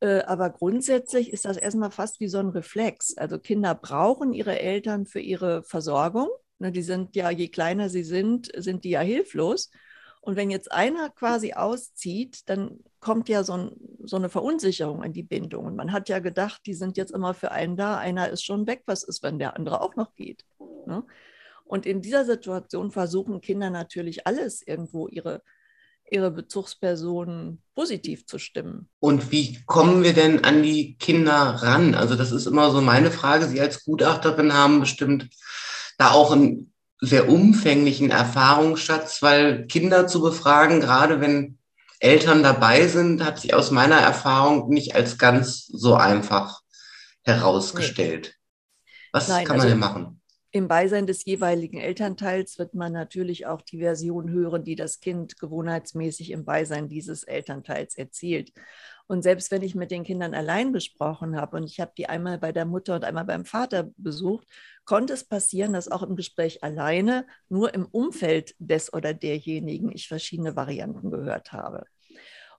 Äh, 0.00 0.20
aber 0.22 0.50
grundsätzlich 0.50 1.32
ist 1.32 1.44
das 1.44 1.56
erstmal 1.56 1.90
fast 1.90 2.20
wie 2.20 2.28
so 2.28 2.38
ein 2.38 2.50
Reflex. 2.50 3.16
Also 3.16 3.38
Kinder 3.38 3.74
brauchen 3.74 4.32
ihre 4.32 4.60
Eltern 4.60 5.06
für 5.06 5.20
ihre 5.20 5.64
Versorgung. 5.64 6.28
Ne, 6.60 6.70
die 6.70 6.82
sind 6.82 7.16
ja, 7.16 7.30
je 7.30 7.48
kleiner 7.48 7.88
sie 7.88 8.04
sind, 8.04 8.50
sind 8.56 8.84
die 8.84 8.90
ja 8.90 9.00
hilflos. 9.00 9.70
Und 10.20 10.36
wenn 10.36 10.50
jetzt 10.50 10.70
einer 10.72 11.10
quasi 11.10 11.54
auszieht, 11.54 12.48
dann 12.48 12.80
kommt 13.00 13.28
ja 13.28 13.44
so, 13.44 13.54
ein, 13.54 13.70
so, 14.04 14.16
eine 14.16 14.28
Verunsicherung 14.28 15.02
in 15.02 15.12
die 15.12 15.22
Bindung. 15.22 15.66
Und 15.66 15.76
man 15.76 15.92
hat 15.92 16.08
ja 16.08 16.18
gedacht, 16.18 16.62
die 16.66 16.74
sind 16.74 16.96
jetzt 16.96 17.12
immer 17.12 17.34
für 17.34 17.52
einen 17.52 17.76
da, 17.76 17.96
einer 17.96 18.28
ist 18.28 18.44
schon 18.44 18.66
weg, 18.66 18.82
was 18.86 19.04
ist, 19.04 19.22
wenn 19.22 19.38
der 19.38 19.56
andere 19.56 19.80
auch 19.80 19.96
noch 19.96 20.14
geht? 20.14 20.44
Ne? 20.86 21.04
Und 21.64 21.86
in 21.86 22.02
dieser 22.02 22.24
Situation 22.24 22.90
versuchen 22.90 23.40
Kinder 23.40 23.70
natürlich 23.70 24.26
alles 24.26 24.66
irgendwo 24.66 25.06
ihre, 25.06 25.42
ihre 26.10 26.30
Bezugspersonen 26.30 27.62
positiv 27.74 28.26
zu 28.26 28.38
stimmen. 28.38 28.88
Und 29.00 29.30
wie 29.30 29.62
kommen 29.66 30.02
wir 30.02 30.14
denn 30.14 30.44
an 30.44 30.62
die 30.62 30.96
Kinder 30.96 31.32
ran? 31.32 31.94
Also 31.94 32.16
das 32.16 32.32
ist 32.32 32.46
immer 32.46 32.70
so 32.70 32.80
meine 32.80 33.10
Frage. 33.10 33.46
Sie 33.46 33.60
als 33.60 33.84
Gutachterin 33.84 34.54
haben 34.54 34.80
bestimmt 34.80 35.28
da 35.98 36.12
auch 36.12 36.32
ein 36.32 36.72
sehr 37.00 37.28
umfänglichen 37.28 38.10
Erfahrungsschatz, 38.10 39.22
weil 39.22 39.66
Kinder 39.66 40.06
zu 40.06 40.20
befragen, 40.20 40.80
gerade 40.80 41.20
wenn 41.20 41.58
Eltern 42.00 42.42
dabei 42.42 42.86
sind, 42.86 43.24
hat 43.24 43.40
sich 43.40 43.54
aus 43.54 43.70
meiner 43.70 43.96
Erfahrung 43.96 44.68
nicht 44.68 44.94
als 44.94 45.18
ganz 45.18 45.66
so 45.66 45.94
einfach 45.94 46.60
herausgestellt. 47.22 48.36
Was 49.12 49.28
Nein, 49.28 49.44
kann 49.44 49.56
man 49.56 49.66
also 49.66 49.72
denn 49.72 49.80
machen? 49.80 50.20
Im 50.50 50.66
Beisein 50.66 51.06
des 51.06 51.24
jeweiligen 51.26 51.78
Elternteils 51.78 52.58
wird 52.58 52.74
man 52.74 52.92
natürlich 52.92 53.46
auch 53.46 53.60
die 53.60 53.78
Version 53.78 54.30
hören, 54.30 54.64
die 54.64 54.76
das 54.76 55.00
Kind 55.00 55.38
gewohnheitsmäßig 55.38 56.30
im 56.30 56.46
Beisein 56.46 56.88
dieses 56.88 57.22
Elternteils 57.24 57.96
erzielt. 57.96 58.52
Und 59.06 59.22
selbst 59.22 59.50
wenn 59.50 59.62
ich 59.62 59.74
mit 59.74 59.90
den 59.90 60.04
Kindern 60.04 60.34
allein 60.34 60.72
gesprochen 60.72 61.36
habe 61.36 61.58
und 61.58 61.64
ich 61.64 61.80
habe 61.80 61.92
die 61.96 62.08
einmal 62.08 62.38
bei 62.38 62.52
der 62.52 62.64
Mutter 62.64 62.94
und 62.94 63.04
einmal 63.04 63.24
beim 63.24 63.44
Vater 63.44 63.90
besucht, 63.96 64.46
konnte 64.88 65.12
es 65.12 65.22
passieren, 65.22 65.74
dass 65.74 65.90
auch 65.90 66.02
im 66.02 66.16
Gespräch 66.16 66.64
alleine 66.64 67.26
nur 67.50 67.74
im 67.74 67.84
Umfeld 67.84 68.54
des 68.58 68.90
oder 68.90 69.12
derjenigen 69.12 69.92
ich 69.92 70.08
verschiedene 70.08 70.56
Varianten 70.56 71.10
gehört 71.10 71.52
habe. 71.52 71.84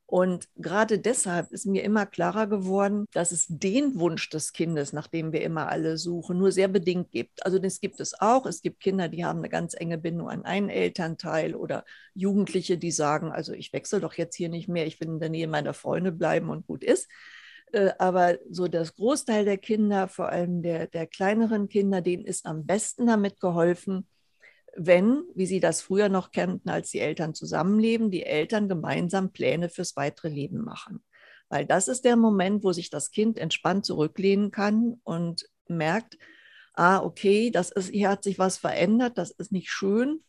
Und 0.06 0.48
gerade 0.56 1.00
deshalb 1.00 1.52
ist 1.52 1.66
mir 1.66 1.84
immer 1.84 2.06
klarer 2.06 2.46
geworden, 2.46 3.06
dass 3.14 3.32
es 3.32 3.48
den 3.48 3.98
Wunsch 4.00 4.30
des 4.30 4.54
Kindes, 4.54 4.94
nach 4.94 5.08
dem 5.08 5.32
wir 5.32 5.42
immer 5.42 5.70
alle 5.70 5.98
suchen, 5.98 6.38
nur 6.38 6.52
sehr 6.52 6.68
bedingt 6.68 7.10
gibt. 7.10 7.44
Also 7.48 7.58
das 7.58 7.80
gibt 7.80 8.00
es 8.00 8.20
auch. 8.20 8.46
Es 8.46 8.62
gibt 8.62 8.80
Kinder, 8.80 9.10
die 9.10 9.26
haben 9.26 9.40
eine 9.40 9.50
ganz 9.50 9.74
enge 9.74 9.98
Bindung 9.98 10.30
an 10.30 10.46
einen 10.46 10.70
Elternteil 10.70 11.56
oder 11.56 11.84
Jugendliche, 12.14 12.78
die 12.78 12.92
sagen, 12.92 13.32
also 13.32 13.54
ich 13.54 13.74
wechsle 13.74 14.02
doch 14.02 14.14
jetzt 14.14 14.36
hier 14.36 14.50
nicht 14.50 14.68
mehr, 14.70 14.86
ich 14.86 15.00
will 15.00 15.08
in 15.08 15.20
der 15.20 15.30
Nähe 15.30 15.48
meiner 15.48 15.74
Freunde 15.74 16.12
bleiben 16.12 16.50
und 16.50 16.68
gut 16.68 16.84
ist. 16.84 17.08
Äh, 17.72 17.92
aber 18.00 18.38
so 18.50 18.68
das 18.68 18.96
Großteil 18.96 19.46
der 19.46 19.58
Kinder, 19.58 20.08
vor 20.08 20.30
allem 20.30 20.62
der, 20.62 20.88
der 20.88 21.08
kleineren 21.08 21.70
Kinder, 21.70 22.02
denen 22.02 22.26
ist 22.26 22.46
am 22.46 22.66
besten 22.66 23.08
damit 23.08 23.40
geholfen, 23.40 24.08
wenn, 24.76 25.24
wie 25.36 25.46
Sie 25.46 25.60
das 25.60 25.82
früher 25.82 26.10
noch 26.10 26.32
kannten, 26.32 26.70
als 26.70 26.92
die 26.92 27.00
Eltern 27.00 27.34
zusammenleben, 27.34 28.12
die 28.12 28.26
Eltern 28.26 28.70
gemeinsam 28.70 29.32
Pläne 29.32 29.70
fürs 29.70 29.96
weitere 29.96 30.30
Leben 30.30 30.64
machen. 30.64 31.04
Weil 31.50 31.66
das 31.66 31.88
ist 31.88 32.06
der 32.06 32.16
Moment, 32.16 32.64
wo 32.64 32.72
sich 32.72 32.90
das 32.90 33.12
Kind 33.12 33.38
entspannt 33.38 33.86
zurücklehnen 33.86 34.52
kann 34.52 35.00
und 35.04 35.50
merkt, 35.68 36.18
ah, 36.74 37.00
okay, 37.00 37.52
das 37.52 37.72
ist, 37.72 37.90
hier 37.90 38.10
hat 38.10 38.24
sich 38.24 38.40
was 38.40 38.58
verändert, 38.58 39.18
das 39.18 39.32
ist 39.32 39.52
nicht 39.52 39.70
schön, 39.72 40.24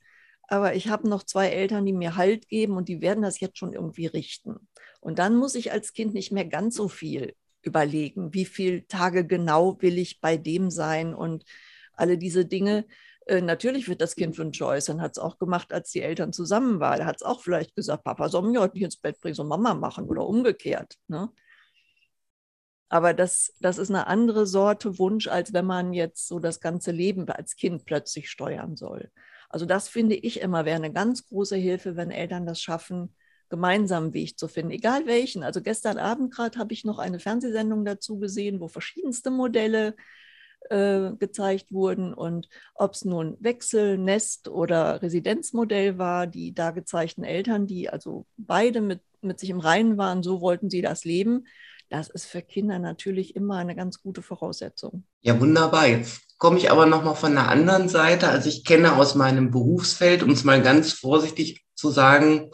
aber 0.48 0.74
ich 0.74 0.88
habe 0.88 1.08
noch 1.08 1.22
zwei 1.22 1.48
Eltern, 1.48 1.86
die 1.86 1.92
mir 1.92 2.16
Halt 2.16 2.48
geben 2.48 2.76
und 2.76 2.88
die 2.88 3.00
werden 3.00 3.22
das 3.22 3.38
jetzt 3.40 3.58
schon 3.58 3.72
irgendwie 3.72 4.06
richten. 4.06 4.68
Und 5.10 5.18
dann 5.18 5.34
muss 5.34 5.56
ich 5.56 5.72
als 5.72 5.92
Kind 5.92 6.14
nicht 6.14 6.30
mehr 6.30 6.44
ganz 6.44 6.76
so 6.76 6.86
viel 6.86 7.34
überlegen, 7.62 8.32
wie 8.32 8.44
viele 8.44 8.86
Tage 8.86 9.26
genau 9.26 9.82
will 9.82 9.98
ich 9.98 10.20
bei 10.20 10.36
dem 10.36 10.70
sein 10.70 11.14
und 11.16 11.44
alle 11.94 12.16
diese 12.16 12.46
Dinge, 12.46 12.86
äh, 13.26 13.40
natürlich 13.40 13.88
wird 13.88 14.02
das 14.02 14.14
Kind 14.14 14.38
Wünsche 14.38 14.64
äußern, 14.64 15.02
hat 15.02 15.16
es 15.16 15.18
auch 15.18 15.36
gemacht, 15.36 15.72
als 15.72 15.90
die 15.90 16.00
Eltern 16.00 16.32
zusammen 16.32 16.78
waren. 16.78 17.00
Da 17.00 17.06
hat 17.06 17.16
es 17.16 17.22
auch 17.24 17.42
vielleicht 17.42 17.74
gesagt, 17.74 18.04
Papa 18.04 18.28
soll 18.28 18.42
mich 18.48 18.60
heute 18.60 18.74
nicht 18.74 18.84
ins 18.84 18.98
Bett 18.98 19.20
bringen, 19.20 19.34
soll 19.34 19.48
Mama 19.48 19.74
machen 19.74 20.04
oder 20.04 20.24
umgekehrt. 20.24 20.94
Ne? 21.08 21.28
Aber 22.88 23.12
das, 23.12 23.52
das 23.58 23.78
ist 23.78 23.90
eine 23.90 24.06
andere 24.06 24.46
Sorte 24.46 24.96
Wunsch, 25.00 25.26
als 25.26 25.52
wenn 25.52 25.66
man 25.66 25.92
jetzt 25.92 26.28
so 26.28 26.38
das 26.38 26.60
ganze 26.60 26.92
Leben 26.92 27.28
als 27.28 27.56
Kind 27.56 27.84
plötzlich 27.84 28.30
steuern 28.30 28.76
soll. 28.76 29.10
Also 29.48 29.66
das 29.66 29.88
finde 29.88 30.14
ich 30.14 30.40
immer 30.40 30.64
wäre 30.66 30.76
eine 30.76 30.92
ganz 30.92 31.26
große 31.26 31.56
Hilfe, 31.56 31.96
wenn 31.96 32.12
Eltern 32.12 32.46
das 32.46 32.62
schaffen, 32.62 33.12
gemeinsamen 33.50 34.14
Weg 34.14 34.38
zu 34.38 34.48
finden, 34.48 34.70
egal 34.70 35.06
welchen. 35.06 35.42
Also 35.42 35.60
gestern 35.60 35.98
Abend 35.98 36.32
gerade 36.32 36.58
habe 36.58 36.72
ich 36.72 36.84
noch 36.84 36.98
eine 36.98 37.18
Fernsehsendung 37.18 37.84
dazu 37.84 38.18
gesehen, 38.18 38.60
wo 38.60 38.68
verschiedenste 38.68 39.30
Modelle 39.30 39.94
äh, 40.70 41.10
gezeigt 41.18 41.72
wurden. 41.72 42.14
Und 42.14 42.48
ob 42.74 42.94
es 42.94 43.04
nun 43.04 43.36
Wechsel, 43.40 43.98
Nest 43.98 44.48
oder 44.48 45.02
Residenzmodell 45.02 45.98
war, 45.98 46.26
die 46.26 46.54
da 46.54 46.70
gezeigten 46.70 47.24
Eltern, 47.24 47.66
die 47.66 47.90
also 47.90 48.24
beide 48.36 48.80
mit, 48.80 49.00
mit 49.20 49.40
sich 49.40 49.50
im 49.50 49.60
Reinen 49.60 49.98
waren, 49.98 50.22
so 50.22 50.40
wollten 50.40 50.70
sie 50.70 50.80
das 50.80 51.04
leben. 51.04 51.46
Das 51.88 52.08
ist 52.08 52.26
für 52.26 52.40
Kinder 52.40 52.78
natürlich 52.78 53.34
immer 53.34 53.56
eine 53.56 53.74
ganz 53.74 54.00
gute 54.00 54.22
Voraussetzung. 54.22 55.04
Ja, 55.22 55.40
wunderbar. 55.40 55.88
Jetzt 55.88 56.38
komme 56.38 56.56
ich 56.56 56.70
aber 56.70 56.86
nochmal 56.86 57.16
von 57.16 57.34
der 57.34 57.48
anderen 57.48 57.88
Seite. 57.88 58.28
Also 58.28 58.48
ich 58.48 58.64
kenne 58.64 58.94
aus 58.94 59.16
meinem 59.16 59.50
Berufsfeld, 59.50 60.22
um 60.22 60.30
es 60.30 60.44
mal 60.44 60.62
ganz 60.62 60.92
vorsichtig 60.92 61.64
zu 61.74 61.90
sagen, 61.90 62.52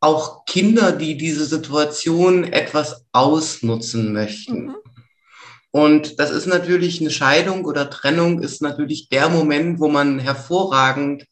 auch 0.00 0.44
Kinder, 0.44 0.92
die 0.92 1.16
diese 1.16 1.44
Situation 1.44 2.44
etwas 2.44 3.04
ausnutzen 3.12 4.12
möchten. 4.12 4.66
Mhm. 4.66 4.76
Und 5.70 6.18
das 6.18 6.30
ist 6.30 6.46
natürlich 6.46 7.00
eine 7.00 7.10
Scheidung 7.10 7.64
oder 7.64 7.90
Trennung 7.90 8.40
ist 8.42 8.62
natürlich 8.62 9.08
der 9.08 9.28
Moment, 9.28 9.80
wo 9.80 9.88
man 9.88 10.18
hervorragend 10.18 11.26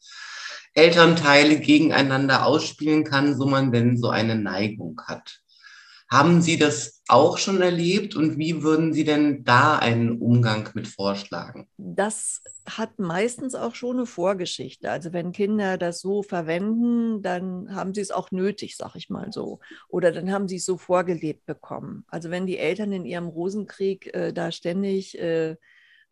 Elternteile 0.73 1.59
gegeneinander 1.59 2.45
ausspielen 2.45 3.03
kann, 3.03 3.35
so 3.35 3.47
man 3.47 3.71
denn 3.71 3.97
so 3.97 4.09
eine 4.09 4.35
Neigung 4.35 5.01
hat. 5.07 5.39
Haben 6.09 6.41
Sie 6.41 6.57
das 6.57 7.01
auch 7.09 7.37
schon 7.37 7.61
erlebt 7.61 8.15
und 8.15 8.37
wie 8.37 8.63
würden 8.63 8.93
Sie 8.93 9.03
denn 9.03 9.43
da 9.43 9.77
einen 9.77 10.21
Umgang 10.21 10.69
mit 10.73 10.87
vorschlagen? 10.87 11.67
Das 11.77 12.41
hat 12.65 12.97
meistens 12.97 13.55
auch 13.55 13.75
schon 13.75 13.97
eine 13.97 14.05
Vorgeschichte. 14.05 14.89
Also 14.89 15.11
wenn 15.11 15.33
Kinder 15.33 15.77
das 15.77 15.99
so 15.99 16.23
verwenden, 16.23 17.21
dann 17.21 17.75
haben 17.75 17.93
sie 17.93 18.01
es 18.01 18.11
auch 18.11 18.31
nötig, 18.31 18.77
sag 18.77 18.95
ich 18.95 19.09
mal 19.09 19.33
so. 19.33 19.59
Oder 19.89 20.13
dann 20.13 20.31
haben 20.31 20.47
sie 20.47 20.57
es 20.57 20.65
so 20.65 20.77
vorgelebt 20.77 21.45
bekommen. 21.45 22.05
Also 22.07 22.29
wenn 22.29 22.45
die 22.45 22.57
Eltern 22.57 22.93
in 22.93 23.05
ihrem 23.05 23.27
Rosenkrieg 23.27 24.13
äh, 24.13 24.31
da 24.31 24.51
ständig 24.51 25.19
äh, 25.19 25.55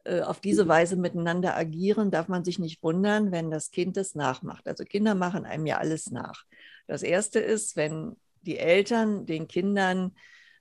äh 0.03 0.21
auf 0.21 0.41
diese 0.41 0.67
Weise 0.67 0.97
miteinander 0.97 1.55
agieren, 1.55 2.11
darf 2.11 2.27
man 2.27 2.43
sich 2.43 2.59
nicht 2.59 2.83
wundern, 2.83 3.31
wenn 3.31 3.49
das 3.49 3.71
Kind 3.71 3.95
es 3.95 4.13
nachmacht. 4.13 4.67
Also 4.67 4.83
Kinder 4.83 5.15
machen 5.15 5.45
einem 5.45 5.65
ja 5.65 5.77
alles 5.77 6.11
nach. 6.11 6.43
Das 6.87 7.01
Erste 7.01 7.39
ist, 7.39 7.75
wenn 7.75 8.15
die 8.45 8.57
Eltern 8.57 9.25
den 9.25 9.47
Kindern 9.47 10.15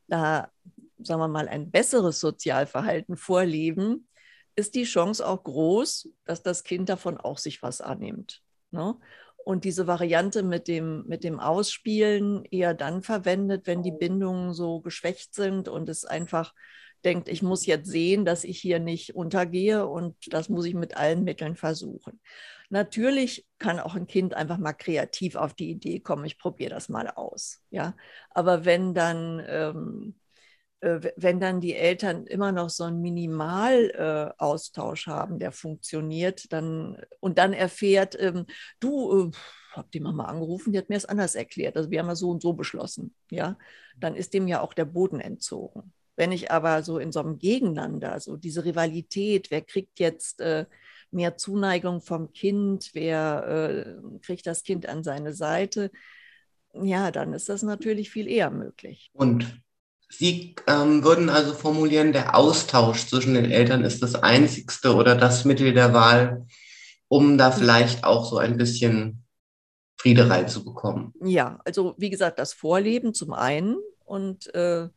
da, 0.06 0.50
sagen 0.98 1.20
wir 1.20 1.28
mal, 1.28 1.48
ein 1.48 1.70
besseres 1.70 2.20
Sozialverhalten 2.20 3.16
vorleben, 3.16 4.08
ist 4.56 4.74
die 4.74 4.84
Chance 4.84 5.26
auch 5.26 5.42
groß, 5.42 6.10
dass 6.24 6.42
das 6.42 6.62
Kind 6.62 6.88
davon 6.88 7.16
auch 7.16 7.38
sich 7.38 7.62
was 7.62 7.80
annimmt. 7.80 8.42
Ne? 8.70 8.96
und 9.44 9.64
diese 9.64 9.86
Variante 9.86 10.42
mit 10.42 10.68
dem, 10.68 11.04
mit 11.06 11.22
dem 11.22 11.38
Ausspielen 11.38 12.44
eher 12.46 12.74
dann 12.74 13.02
verwendet, 13.02 13.66
wenn 13.66 13.82
die 13.82 13.92
Bindungen 13.92 14.54
so 14.54 14.80
geschwächt 14.80 15.34
sind 15.34 15.68
und 15.68 15.88
es 15.88 16.04
einfach 16.04 16.54
denkt, 17.04 17.28
ich 17.28 17.42
muss 17.42 17.66
jetzt 17.66 17.88
sehen, 17.88 18.24
dass 18.24 18.44
ich 18.44 18.58
hier 18.58 18.80
nicht 18.80 19.14
untergehe 19.14 19.86
und 19.86 20.16
das 20.32 20.48
muss 20.48 20.64
ich 20.64 20.74
mit 20.74 20.96
allen 20.96 21.22
Mitteln 21.22 21.56
versuchen. 21.56 22.20
Natürlich 22.74 23.46
kann 23.60 23.78
auch 23.78 23.94
ein 23.94 24.08
Kind 24.08 24.34
einfach 24.34 24.58
mal 24.58 24.72
kreativ 24.72 25.36
auf 25.36 25.54
die 25.54 25.70
Idee 25.70 26.00
kommen, 26.00 26.24
ich 26.24 26.38
probiere 26.38 26.70
das 26.70 26.88
mal 26.88 27.08
aus. 27.08 27.62
Ja? 27.70 27.94
Aber 28.30 28.64
wenn 28.64 28.94
dann 28.94 29.40
ähm, 29.46 30.16
äh, 30.80 31.12
wenn 31.16 31.38
dann 31.38 31.60
die 31.60 31.76
Eltern 31.76 32.26
immer 32.26 32.50
noch 32.50 32.70
so 32.70 32.82
einen 32.82 33.00
Minimalaustausch 33.00 35.06
äh, 35.06 35.10
haben, 35.12 35.38
der 35.38 35.52
funktioniert, 35.52 36.52
dann 36.52 37.00
und 37.20 37.38
dann 37.38 37.52
erfährt, 37.52 38.20
ähm, 38.20 38.44
du, 38.80 39.28
äh, 39.28 39.30
hab 39.72 39.92
die 39.92 40.00
Mama 40.00 40.24
angerufen, 40.24 40.72
die 40.72 40.78
hat 40.78 40.88
mir 40.88 40.96
das 40.96 41.06
anders 41.06 41.36
erklärt. 41.36 41.76
Also 41.76 41.92
wir 41.92 42.00
haben 42.00 42.08
ja 42.08 42.16
so 42.16 42.30
und 42.30 42.42
so 42.42 42.54
beschlossen, 42.54 43.14
ja, 43.30 43.56
dann 43.96 44.16
ist 44.16 44.34
dem 44.34 44.48
ja 44.48 44.60
auch 44.60 44.74
der 44.74 44.86
Boden 44.86 45.20
entzogen. 45.20 45.92
Wenn 46.16 46.32
ich 46.32 46.50
aber 46.50 46.82
so 46.82 46.98
in 46.98 47.12
so 47.12 47.20
einem 47.20 47.38
Gegeneinander, 47.38 48.18
so 48.18 48.36
diese 48.36 48.64
Rivalität, 48.64 49.52
wer 49.52 49.62
kriegt 49.62 50.00
jetzt 50.00 50.40
äh, 50.40 50.66
mehr 51.14 51.36
Zuneigung 51.36 52.00
vom 52.00 52.32
Kind, 52.32 52.90
wer 52.92 53.46
äh, 53.46 54.18
kriegt 54.20 54.46
das 54.46 54.62
Kind 54.62 54.88
an 54.88 55.02
seine 55.02 55.32
Seite, 55.32 55.90
ja, 56.74 57.10
dann 57.10 57.32
ist 57.32 57.48
das 57.48 57.62
natürlich 57.62 58.10
viel 58.10 58.28
eher 58.28 58.50
möglich. 58.50 59.10
Und 59.12 59.62
Sie 60.10 60.54
ähm, 60.68 61.02
würden 61.02 61.28
also 61.28 61.54
formulieren, 61.54 62.12
der 62.12 62.36
Austausch 62.36 63.06
zwischen 63.06 63.34
den 63.34 63.50
Eltern 63.50 63.82
ist 63.82 64.02
das 64.02 64.14
einzigste 64.14 64.94
oder 64.94 65.16
das 65.16 65.44
Mittel 65.44 65.72
der 65.72 65.92
Wahl, 65.92 66.46
um 67.08 67.36
da 67.36 67.50
vielleicht 67.50 68.04
auch 68.04 68.28
so 68.28 68.38
ein 68.38 68.56
bisschen 68.56 69.24
Friede 69.96 70.28
reinzubekommen. 70.28 71.12
Ja, 71.20 71.58
also 71.64 71.94
wie 71.98 72.10
gesagt, 72.10 72.38
das 72.38 72.52
Vorleben 72.52 73.14
zum 73.14 73.32
einen 73.32 73.76
und 74.04 74.54
äh, 74.54 74.88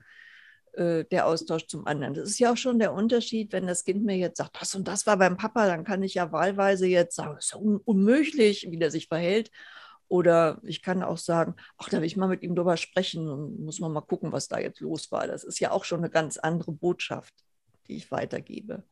äh, 0.78 1.06
der 1.06 1.26
Austausch 1.26 1.68
zum 1.68 1.88
anderen. 1.88 2.14
Das 2.14 2.30
ist 2.30 2.40
ja 2.40 2.54
auch 2.54 2.58
schon 2.58 2.80
der 2.80 2.94
Unterschied, 2.94 3.52
wenn 3.52 3.68
das 3.68 3.84
Kind 3.84 4.04
mir 4.06 4.18
jetzt 4.18 4.38
sagt, 4.38 4.62
das 4.62 4.76
und 4.76 4.88
das 4.88 5.08
war 5.08 5.18
beim 5.18 5.38
Papa, 5.38 5.68
dann 5.68 5.84
kann 5.84 6.04
ich 6.04 6.14
ja 6.14 6.32
wahlweise 6.32 6.88
jetzt 6.88 7.16
sagen, 7.16 7.36
es 7.38 7.46
ist 7.46 7.54
ja 7.54 7.60
un 7.60 7.78
unmöglich, 7.78 8.68
wie 8.70 8.78
der 8.78 8.92
sich 8.92 9.08
verhält. 9.08 9.52
Oder 10.10 10.62
ich 10.64 10.82
kann 10.82 11.04
auch 11.04 11.18
sagen, 11.18 11.56
ach, 11.78 11.90
da 11.90 11.98
will 11.98 12.06
ich 12.06 12.16
mal 12.16 12.30
mit 12.30 12.42
ihm 12.42 12.56
drüber 12.56 12.78
sprechen 12.78 13.28
und 13.28 13.60
muss 13.60 13.80
man 13.80 13.92
mal 13.92 14.02
gucken, 14.02 14.32
was 14.32 14.48
da 14.48 14.58
jetzt 14.60 14.80
los 14.80 15.12
war. 15.12 15.28
Das 15.28 15.44
ist 15.44 15.60
ja 15.60 15.72
auch 15.72 15.84
schon 15.84 16.00
eine 16.00 16.10
ganz 16.10 16.38
andere 16.38 16.72
Botschaft, 16.72 17.34
die 17.88 17.98
ich 17.98 18.10
weitergebe. 18.12 18.84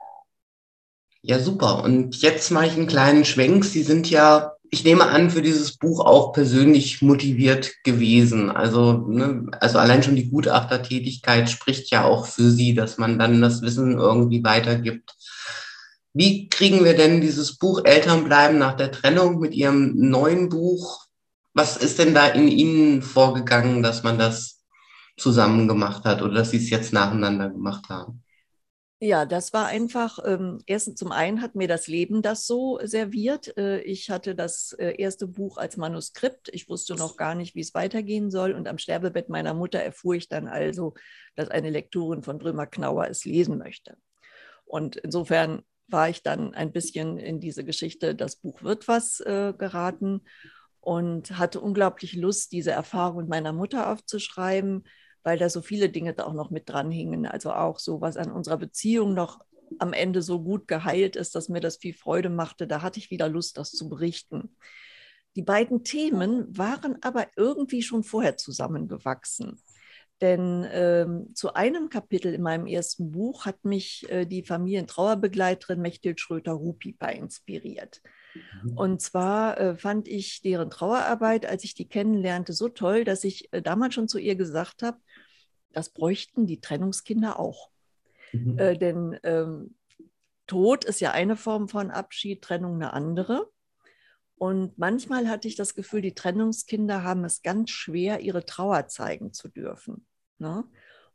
Ja, 1.21 1.39
super. 1.39 1.83
Und 1.83 2.21
jetzt 2.21 2.51
mache 2.51 2.67
ich 2.67 2.73
einen 2.73 2.87
kleinen 2.87 3.25
Schwenk. 3.25 3.63
Sie 3.63 3.83
sind 3.83 4.09
ja, 4.09 4.54
ich 4.75 4.83
nehme 4.83 5.07
an, 5.07 5.29
für 5.29 5.41
dieses 5.41 5.77
Buch 5.77 5.99
auch 5.99 6.33
persönlich 6.33 7.01
motiviert 7.01 7.71
gewesen. 7.83 8.51
Also, 8.51 8.93
ne, 9.07 9.47
also 9.59 9.79
allein 9.79 10.03
schon 10.03 10.15
die 10.15 10.29
Gutachtertätigkeit 10.29 11.49
spricht 11.49 11.89
ja 11.91 12.03
auch 12.03 12.27
für 12.27 12.51
Sie, 12.51 12.75
dass 12.75 12.97
man 12.97 13.17
dann 13.17 13.41
das 13.41 13.61
Wissen 13.61 13.97
irgendwie 13.97 14.43
weitergibt. 14.43 15.15
Wie 16.13 16.47
kriegen 16.47 16.85
wir 16.85 16.95
denn 16.95 17.21
dieses 17.21 17.57
Buch 17.57 17.81
Eltern 17.83 18.23
bleiben 18.23 18.57
nach 18.57 18.75
der 18.75 18.91
Trennung 18.91 19.39
mit 19.39 19.53
Ihrem 19.53 19.93
neuen 19.95 20.49
Buch 20.49 21.05
was 21.55 21.77
ist 21.77 21.99
denn 21.99 22.13
da 22.13 22.27
in 22.27 22.49
Ihnen 22.49 23.01
vorgegangen, 23.01 23.81
dass 23.81 24.03
man 24.03 24.19
das 24.19 24.61
zusammen 25.17 25.69
gemacht 25.69 26.03
hat 26.03 26.21
oder 26.21 26.33
dass 26.35 26.51
Sie 26.51 26.57
es 26.57 26.69
jetzt 26.69 26.91
nacheinander 26.91 27.49
gemacht 27.49 27.85
haben? 27.89 28.24
Ja, 29.01 29.25
das 29.25 29.51
war 29.51 29.67
einfach, 29.67 30.19
ähm, 30.25 30.59
erstens 30.65 30.95
zum 30.97 31.11
einen 31.11 31.41
hat 31.41 31.53
mir 31.53 31.67
das 31.67 31.87
Leben 31.87 32.21
das 32.21 32.47
so 32.47 32.79
serviert. 32.81 33.55
Äh, 33.57 33.81
ich 33.81 34.09
hatte 34.09 34.35
das 34.35 34.71
äh, 34.79 34.95
erste 34.97 35.27
Buch 35.27 35.57
als 35.57 35.75
Manuskript. 35.75 36.49
Ich 36.53 36.69
wusste 36.69 36.95
noch 36.95 37.17
gar 37.17 37.35
nicht, 37.35 37.55
wie 37.55 37.59
es 37.59 37.73
weitergehen 37.73 38.31
soll. 38.31 38.53
Und 38.53 38.69
am 38.69 38.77
Sterbebett 38.77 39.27
meiner 39.27 39.53
Mutter 39.53 39.79
erfuhr 39.79 40.15
ich 40.15 40.29
dann 40.29 40.47
also, 40.47 40.93
dass 41.35 41.49
eine 41.49 41.69
Lektorin 41.71 42.23
von 42.23 42.39
Brömer 42.39 42.67
Knauer 42.67 43.07
es 43.07 43.25
lesen 43.25 43.57
möchte. 43.57 43.97
Und 44.63 44.95
insofern 44.95 45.63
war 45.87 46.09
ich 46.09 46.23
dann 46.23 46.53
ein 46.53 46.71
bisschen 46.71 47.17
in 47.17 47.41
diese 47.41 47.65
Geschichte, 47.65 48.15
das 48.15 48.37
Buch 48.37 48.63
wird 48.63 48.87
was 48.87 49.19
äh, 49.19 49.53
geraten 49.57 50.21
und 50.79 51.37
hatte 51.37 51.59
unglaublich 51.59 52.13
Lust, 52.13 52.53
diese 52.53 52.71
Erfahrung 52.71 53.27
meiner 53.27 53.51
Mutter 53.53 53.91
aufzuschreiben, 53.91 54.85
weil 55.25 55.39
da 55.39 55.49
so 55.49 55.61
viele 55.61 55.89
Dinge 55.89 56.13
da 56.13 56.25
auch 56.25 56.33
noch 56.33 56.51
mit 56.51 56.69
dran 56.69 56.91
hingen. 56.91 57.25
Also 57.25 57.51
auch 57.51 57.79
so, 57.79 57.99
was 57.99 58.15
an 58.15 58.31
unserer 58.31 58.57
Beziehung 58.57 59.15
noch 59.15 59.39
am 59.79 59.91
Ende 59.91 60.21
so 60.21 60.39
gut 60.39 60.67
geheilt 60.67 61.15
ist, 61.15 61.33
dass 61.33 61.49
mir 61.49 61.61
das 61.61 61.77
viel 61.77 61.95
Freude 61.95 62.29
machte. 62.29 62.67
Da 62.67 62.83
hatte 62.83 62.99
ich 62.99 63.09
wieder 63.09 63.27
Lust, 63.27 63.57
das 63.57 63.71
zu 63.71 63.89
berichten. 63.89 64.55
Die 65.35 65.41
beiden 65.41 65.83
Themen 65.83 66.55
waren 66.55 66.97
aber 67.01 67.25
irgendwie 67.35 67.81
schon 67.81 68.03
vorher 68.03 68.37
zusammengewachsen. 68.37 69.59
Denn 70.21 70.65
ähm, 70.71 71.31
zu 71.33 71.55
einem 71.55 71.89
Kapitel 71.89 72.33
in 72.33 72.43
meinem 72.43 72.67
ersten 72.67 73.11
Buch 73.11 73.47
hat 73.47 73.65
mich 73.65 74.09
äh, 74.09 74.25
die 74.25 74.43
Familientrauerbegleiterin 74.43 75.81
Mechthild 75.81 76.21
Schröter-Rupipa 76.21 77.07
inspiriert. 77.07 78.01
Mhm. 78.63 78.77
Und 78.77 79.01
zwar 79.01 79.59
äh, 79.59 79.75
fand 79.75 80.07
ich 80.07 80.41
deren 80.41 80.69
Trauerarbeit, 80.69 81.45
als 81.45 81.63
ich 81.63 81.73
die 81.73 81.89
kennenlernte, 81.89 82.53
so 82.53 82.69
toll, 82.69 83.03
dass 83.03 83.23
ich 83.23 83.51
äh, 83.51 83.61
damals 83.61 83.93
schon 83.93 84.07
zu 84.07 84.17
ihr 84.17 84.35
gesagt 84.35 84.83
habe, 84.83 84.99
das 85.75 85.89
bräuchten 85.89 86.47
die 86.47 86.61
Trennungskinder 86.61 87.39
auch. 87.39 87.69
Mhm. 88.31 88.57
Äh, 88.57 88.77
denn 88.77 89.19
ähm, 89.23 89.75
Tod 90.47 90.85
ist 90.85 90.99
ja 91.01 91.11
eine 91.11 91.35
Form 91.35 91.67
von 91.67 91.91
Abschied, 91.91 92.41
Trennung 92.41 92.75
eine 92.75 92.93
andere. 92.93 93.49
Und 94.37 94.77
manchmal 94.77 95.29
hatte 95.29 95.47
ich 95.47 95.55
das 95.55 95.75
Gefühl, 95.75 96.01
die 96.01 96.15
Trennungskinder 96.15 97.03
haben 97.03 97.23
es 97.23 97.41
ganz 97.41 97.69
schwer, 97.69 98.19
ihre 98.19 98.45
Trauer 98.45 98.87
zeigen 98.87 99.33
zu 99.33 99.47
dürfen. 99.47 100.05
Ne? 100.37 100.65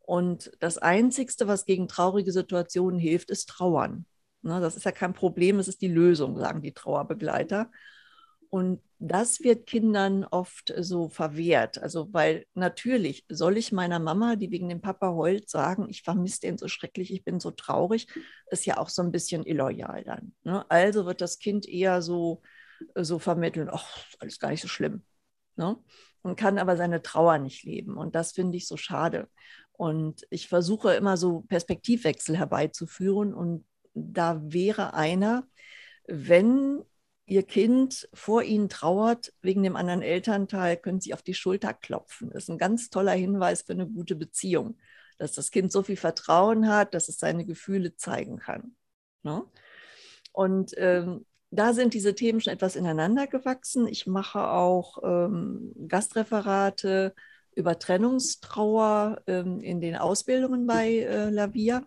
Und 0.01 0.51
das 0.61 0.79
Einzigste, 0.79 1.47
was 1.47 1.67
gegen 1.67 1.87
traurige 1.87 2.33
Situationen 2.33 2.99
hilft, 2.99 3.31
ist 3.31 3.49
Trauern. 3.49 4.07
Ne, 4.43 4.59
das 4.61 4.75
ist 4.75 4.85
ja 4.85 4.93
kein 4.93 5.13
Problem, 5.13 5.59
es 5.59 5.69
ist 5.69 5.83
die 5.83 5.89
Lösung, 5.89 6.39
sagen 6.39 6.63
die 6.63 6.73
Trauerbegleiter. 6.73 7.71
Und 8.51 8.83
das 8.99 9.41
wird 9.41 9.67
Kindern 9.67 10.25
oft 10.25 10.75
so 10.77 11.09
verwehrt. 11.09 11.79
Also, 11.79 12.13
weil 12.13 12.47
natürlich 12.55 13.25
soll 13.29 13.57
ich 13.57 13.71
meiner 13.71 14.01
Mama, 14.01 14.35
die 14.35 14.51
wegen 14.51 14.69
dem 14.69 14.81
Papa 14.81 15.13
heult, 15.13 15.49
sagen, 15.49 15.87
ich 15.89 16.03
vermisse 16.03 16.41
den 16.41 16.59
so 16.59 16.67
schrecklich, 16.67 17.13
ich 17.13 17.25
bin 17.25 17.39
so 17.39 17.53
traurig, 17.53 18.09
ist 18.51 18.67
ja 18.67 18.79
auch 18.79 18.89
so 18.89 19.03
ein 19.03 19.13
bisschen 19.13 19.47
illoyal 19.47 20.03
dann. 20.03 20.35
Ne? 20.43 20.69
Also 20.69 21.07
wird 21.07 21.21
das 21.21 21.39
Kind 21.39 21.67
eher 21.69 22.03
so, 22.03 22.43
so 22.97 23.21
vermitteln, 23.21 23.69
ach, 23.71 24.05
alles 24.19 24.41
gar 24.41 24.51
nicht 24.51 24.63
so 24.63 24.69
schlimm. 24.69 25.05
Ne? 25.55 25.79
Und 26.23 26.37
kann 26.37 26.59
aber 26.59 26.77
seine 26.77 27.03
Trauer 27.03 27.39
nicht 27.39 27.63
leben. 27.63 27.97
Und 27.97 28.17
das 28.17 28.33
finde 28.33 28.57
ich 28.57 28.67
so 28.67 28.77
schade. 28.77 29.29
Und 29.73 30.27
ich 30.29 30.49
versuche 30.49 30.93
immer 30.95 31.17
so 31.17 31.43
Perspektivwechsel 31.43 32.37
herbeizuführen 32.37 33.33
und 33.33 33.65
da 33.95 34.41
wäre 34.43 34.93
einer, 34.95 35.47
wenn 36.07 36.83
Ihr 37.31 37.45
Kind 37.45 38.09
vor 38.13 38.43
Ihnen 38.43 38.69
trauert 38.69 39.33
wegen 39.41 39.63
dem 39.63 39.77
anderen 39.77 40.03
Elternteil, 40.03 40.77
können 40.77 41.01
Sie 41.01 41.15
auf 41.15 41.23
die 41.23 41.35
Schulter 41.35 41.73
klopfen. 41.73 42.31
Das 42.33 42.43
ist 42.43 42.51
ein 42.51 42.59
ganz 42.59 42.91
toller 42.91 43.13
Hinweis 43.13 43.63
für 43.63 43.73
eine 43.73 43.87
gute 43.87 44.17
Beziehung, 44.17 44.77
dass 45.17 45.31
das 45.31 45.53
Kind 45.53 45.71
so 45.71 45.85
viel 45.85 45.97
Vertrauen 45.97 46.67
hat, 46.69 46.93
dass 46.93 47.09
es 47.09 47.21
seine 47.21 47.45
Gefühle 47.45 47.95
zeigen 47.95 48.39
kann. 48.39 48.75
Ne? 49.23 49.45
Und 50.33 50.73
ähm, 50.77 51.25
da 51.53 51.73
sind 51.73 51.95
diese 51.95 52.17
Themen 52.17 52.41
schon 52.41 52.53
etwas 52.53 52.75
ineinander 52.75 53.29
gewachsen. 53.29 53.87
Ich 53.87 54.09
mache 54.09 54.51
auch 54.51 54.99
ähm, 55.05 55.73
Gastreferate 55.87 57.15
über 57.55 57.79
Trennungstrauer 57.79 59.23
ähm, 59.29 59.61
in 59.61 59.81
den 59.81 59.95
Ausbildungen 59.95 60.67
bei 60.67 60.99
äh, 60.99 61.31
Lavia. 61.31 61.85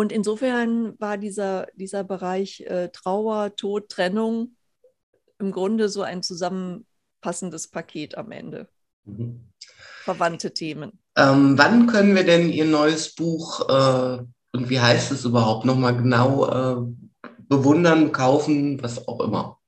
Und 0.00 0.12
insofern 0.12 0.98
war 0.98 1.18
dieser, 1.18 1.66
dieser 1.74 2.04
Bereich 2.04 2.62
äh, 2.62 2.88
Trauer, 2.88 3.54
Tod, 3.54 3.90
Trennung 3.90 4.56
im 5.38 5.52
Grunde 5.52 5.90
so 5.90 6.00
ein 6.00 6.22
zusammenpassendes 6.22 7.68
Paket 7.68 8.16
am 8.16 8.32
Ende. 8.32 8.66
Mhm. 9.04 9.50
Verwandte 10.04 10.54
Themen. 10.54 10.98
Ähm, 11.18 11.58
wann 11.58 11.86
können 11.86 12.14
wir 12.14 12.24
denn 12.24 12.48
Ihr 12.48 12.64
neues 12.64 13.14
Buch 13.14 13.68
äh, 13.68 14.22
und 14.56 14.70
wie 14.70 14.80
heißt 14.80 15.12
es 15.12 15.26
überhaupt 15.26 15.66
nochmal 15.66 15.94
genau 15.94 16.46
äh, 16.48 17.28
bewundern, 17.50 18.10
kaufen, 18.10 18.82
was 18.82 19.06
auch 19.06 19.20
immer? 19.20 19.58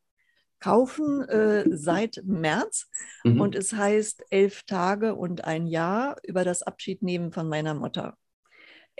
Kaufen 0.61 1.29
äh, 1.29 1.65
seit 1.77 2.23
März 2.25 2.89
mhm. 3.23 3.39
und 3.39 3.55
es 3.55 3.75
heißt 3.75 4.25
Elf 4.31 4.63
Tage 4.63 5.15
und 5.15 5.45
ein 5.45 5.67
Jahr 5.67 6.17
über 6.23 6.43
das 6.43 6.63
Abschiednehmen 6.63 7.33
von 7.33 7.51
meiner 7.51 7.75
Mutter 7.75 8.17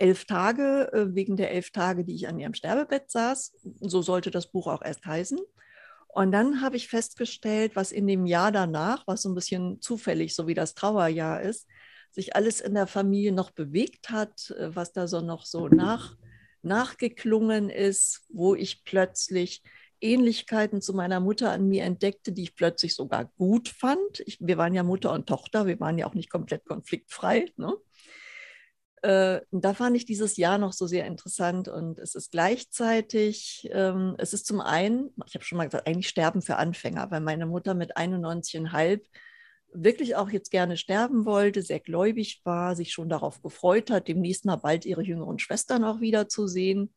elf 0.03 0.25
Tage, 0.25 0.91
äh, 0.91 1.15
wegen 1.15 1.37
der 1.37 1.51
elf 1.51 1.71
Tage, 1.71 2.03
die 2.03 2.15
ich 2.15 2.27
an 2.27 2.37
ihrem 2.37 2.53
Sterbebett 2.53 3.09
saß. 3.09 3.53
So 3.79 4.01
sollte 4.01 4.31
das 4.31 4.51
Buch 4.51 4.67
auch 4.67 4.81
erst 4.81 5.05
heißen. 5.05 5.39
Und 6.09 6.33
dann 6.33 6.61
habe 6.61 6.75
ich 6.75 6.89
festgestellt, 6.89 7.77
was 7.77 7.93
in 7.93 8.05
dem 8.05 8.25
Jahr 8.25 8.51
danach, 8.51 9.07
was 9.07 9.21
so 9.21 9.29
ein 9.29 9.35
bisschen 9.35 9.81
zufällig, 9.81 10.35
so 10.35 10.45
wie 10.45 10.53
das 10.53 10.75
Trauerjahr 10.75 11.41
ist, 11.41 11.67
sich 12.11 12.35
alles 12.35 12.59
in 12.59 12.73
der 12.73 12.85
Familie 12.85 13.31
noch 13.31 13.51
bewegt 13.51 14.09
hat, 14.09 14.51
äh, 14.51 14.75
was 14.75 14.91
da 14.91 15.07
so 15.07 15.21
noch 15.21 15.45
so 15.45 15.69
nach, 15.69 16.17
nachgeklungen 16.63 17.69
ist, 17.69 18.25
wo 18.27 18.55
ich 18.55 18.83
plötzlich 18.83 19.63
Ähnlichkeiten 20.01 20.81
zu 20.81 20.93
meiner 20.93 21.21
Mutter 21.21 21.51
an 21.51 21.69
mir 21.69 21.85
entdeckte, 21.85 22.33
die 22.33 22.43
ich 22.43 22.55
plötzlich 22.55 22.93
sogar 22.93 23.31
gut 23.37 23.69
fand. 23.69 24.19
Ich, 24.25 24.37
wir 24.41 24.57
waren 24.57 24.73
ja 24.73 24.83
Mutter 24.83 25.13
und 25.13 25.27
Tochter, 25.27 25.65
wir 25.65 25.79
waren 25.79 25.97
ja 25.97 26.07
auch 26.07 26.13
nicht 26.13 26.29
komplett 26.29 26.65
konfliktfrei. 26.65 27.45
Ne? 27.55 27.73
Äh, 29.03 29.41
da 29.51 29.73
fand 29.73 29.97
ich 29.97 30.05
dieses 30.05 30.37
Jahr 30.37 30.57
noch 30.57 30.71
so 30.71 30.87
sehr 30.87 31.05
interessant 31.05 31.67
und 31.67 31.99
es 31.99 32.15
ist 32.15 32.31
gleichzeitig, 32.31 33.69
ähm, 33.73 34.15
es 34.17 34.33
ist 34.33 34.45
zum 34.45 34.61
einen, 34.61 35.13
ich 35.25 35.35
habe 35.35 35.43
schon 35.43 35.57
mal 35.57 35.65
gesagt, 35.65 35.87
eigentlich 35.87 36.07
Sterben 36.07 36.41
für 36.41 36.55
Anfänger, 36.55 37.11
weil 37.11 37.19
meine 37.19 37.45
Mutter 37.45 37.73
mit 37.73 37.97
91,5 37.97 39.01
wirklich 39.73 40.15
auch 40.15 40.29
jetzt 40.29 40.51
gerne 40.51 40.77
sterben 40.77 41.25
wollte, 41.25 41.63
sehr 41.63 41.81
gläubig 41.81 42.39
war, 42.45 42.77
sich 42.77 42.93
schon 42.93 43.09
darauf 43.09 43.41
gefreut 43.41 43.91
hat, 43.91 44.07
demnächst 44.07 44.45
mal 44.45 44.55
bald 44.55 44.85
ihre 44.85 45.03
jüngeren 45.03 45.37
Schwestern 45.37 45.83
auch 45.83 45.99
wiederzusehen. 45.99 46.93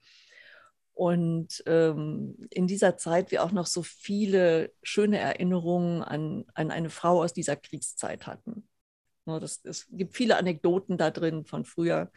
Und 0.93 1.65
ähm, 1.67 2.37
in 2.51 2.69
dieser 2.69 2.97
Zeit 2.99 3.33
wir 3.33 3.43
auch 3.43 3.53
noch 3.53 3.67
so 3.67 3.83
viele 3.83 4.73
schöne 4.85 5.19
Erinnerungen 5.19 6.05
an, 6.05 6.45
an 6.55 6.71
eine 6.71 6.91
Frau 6.91 7.25
aus 7.25 7.33
dieser 7.33 7.57
Kriegszeit 7.57 8.29
hatten. 8.29 8.69
Ne, 9.27 9.41
das, 9.41 9.61
es 9.65 9.87
gibt 9.91 10.15
viele 10.17 10.37
Anekdoten 10.37 10.97
da 10.97 11.11
drin 11.11 11.45
von 11.45 11.65
früher. 11.65 12.11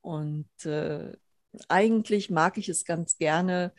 Und 0.00 0.48
äh, 0.64 1.12
eigentlich 1.68 2.30
mag 2.30 2.56
ich 2.56 2.68
es 2.68 2.84
ganz 2.84 3.18
gerne, 3.18 3.72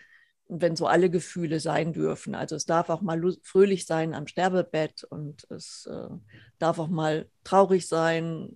wenn 0.48 0.76
so 0.76 0.86
alle 0.86 1.10
Gefühle 1.10 1.62
sein 1.62 1.94
dürfen. 1.94 2.36
Also 2.36 2.56
es 2.56 2.66
darf 2.66 2.90
auch 2.90 3.02
mal 3.02 3.22
fröhlich 3.42 3.86
sein 3.86 4.14
am 4.14 4.28
Sterbebett 4.28 5.06
und 5.06 5.50
es 5.50 5.88
äh, 5.90 6.10
darf 6.60 6.78
auch 6.78 6.90
mal 6.90 7.30
traurig 7.46 7.88
sein 7.88 8.50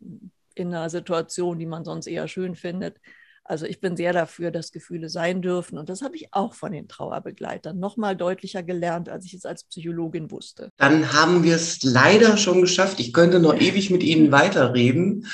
in 0.56 0.68
einer 0.68 0.90
Situation, 0.90 1.58
die 1.58 1.66
man 1.66 1.86
sonst 1.86 2.08
eher 2.08 2.28
schön 2.28 2.56
findet. 2.56 3.00
Also 3.48 3.68
ich 3.68 3.80
bin 3.80 3.96
sehr 3.96 4.12
dafür, 4.12 4.50
dass 4.50 4.72
Gefühle 4.72 5.08
sein 5.08 5.44
dürfen. 5.44 5.78
Und 5.78 5.88
das 5.88 6.02
habe 6.02 6.16
ich 6.16 6.30
auch 6.32 6.56
von 6.56 6.72
den 6.72 6.88
Trauerbegleitern 6.88 7.80
noch 7.80 7.96
mal 7.96 8.16
deutlicher 8.16 8.64
gelernt, 8.64 9.08
als 9.08 9.26
ich 9.26 9.36
es 9.36 9.46
als 9.46 9.66
Psychologin 9.66 10.32
wusste. 10.32 10.72
Dann 10.78 11.14
haben 11.14 11.44
wir 11.44 11.56
es 11.56 11.84
leider 11.84 12.38
schon 12.38 12.62
geschafft. 12.62 13.00
Ich 13.00 13.14
könnte 13.14 13.40
noch 13.40 13.54
ewig 13.56 13.92
mit 13.92 14.02
Ihnen 14.02 14.32
weiterreden. 14.32 15.28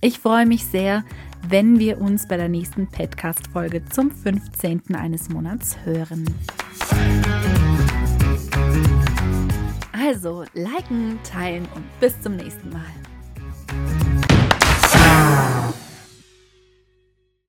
Ich 0.01 0.19
freue 0.19 0.45
mich 0.45 0.65
sehr, 0.65 1.03
wenn 1.47 1.79
wir 1.79 1.99
uns 1.99 2.27
bei 2.27 2.37
der 2.37 2.49
nächsten 2.49 2.87
Podcast-Folge 2.87 3.85
zum 3.85 4.11
15. 4.11 4.95
eines 4.95 5.29
Monats 5.29 5.77
hören. 5.83 6.25
Also 10.05 10.45
liken, 10.53 11.19
teilen 11.23 11.67
und 11.73 11.83
bis 11.99 12.21
zum 12.21 12.35
nächsten 12.35 12.69
Mal. 12.69 12.83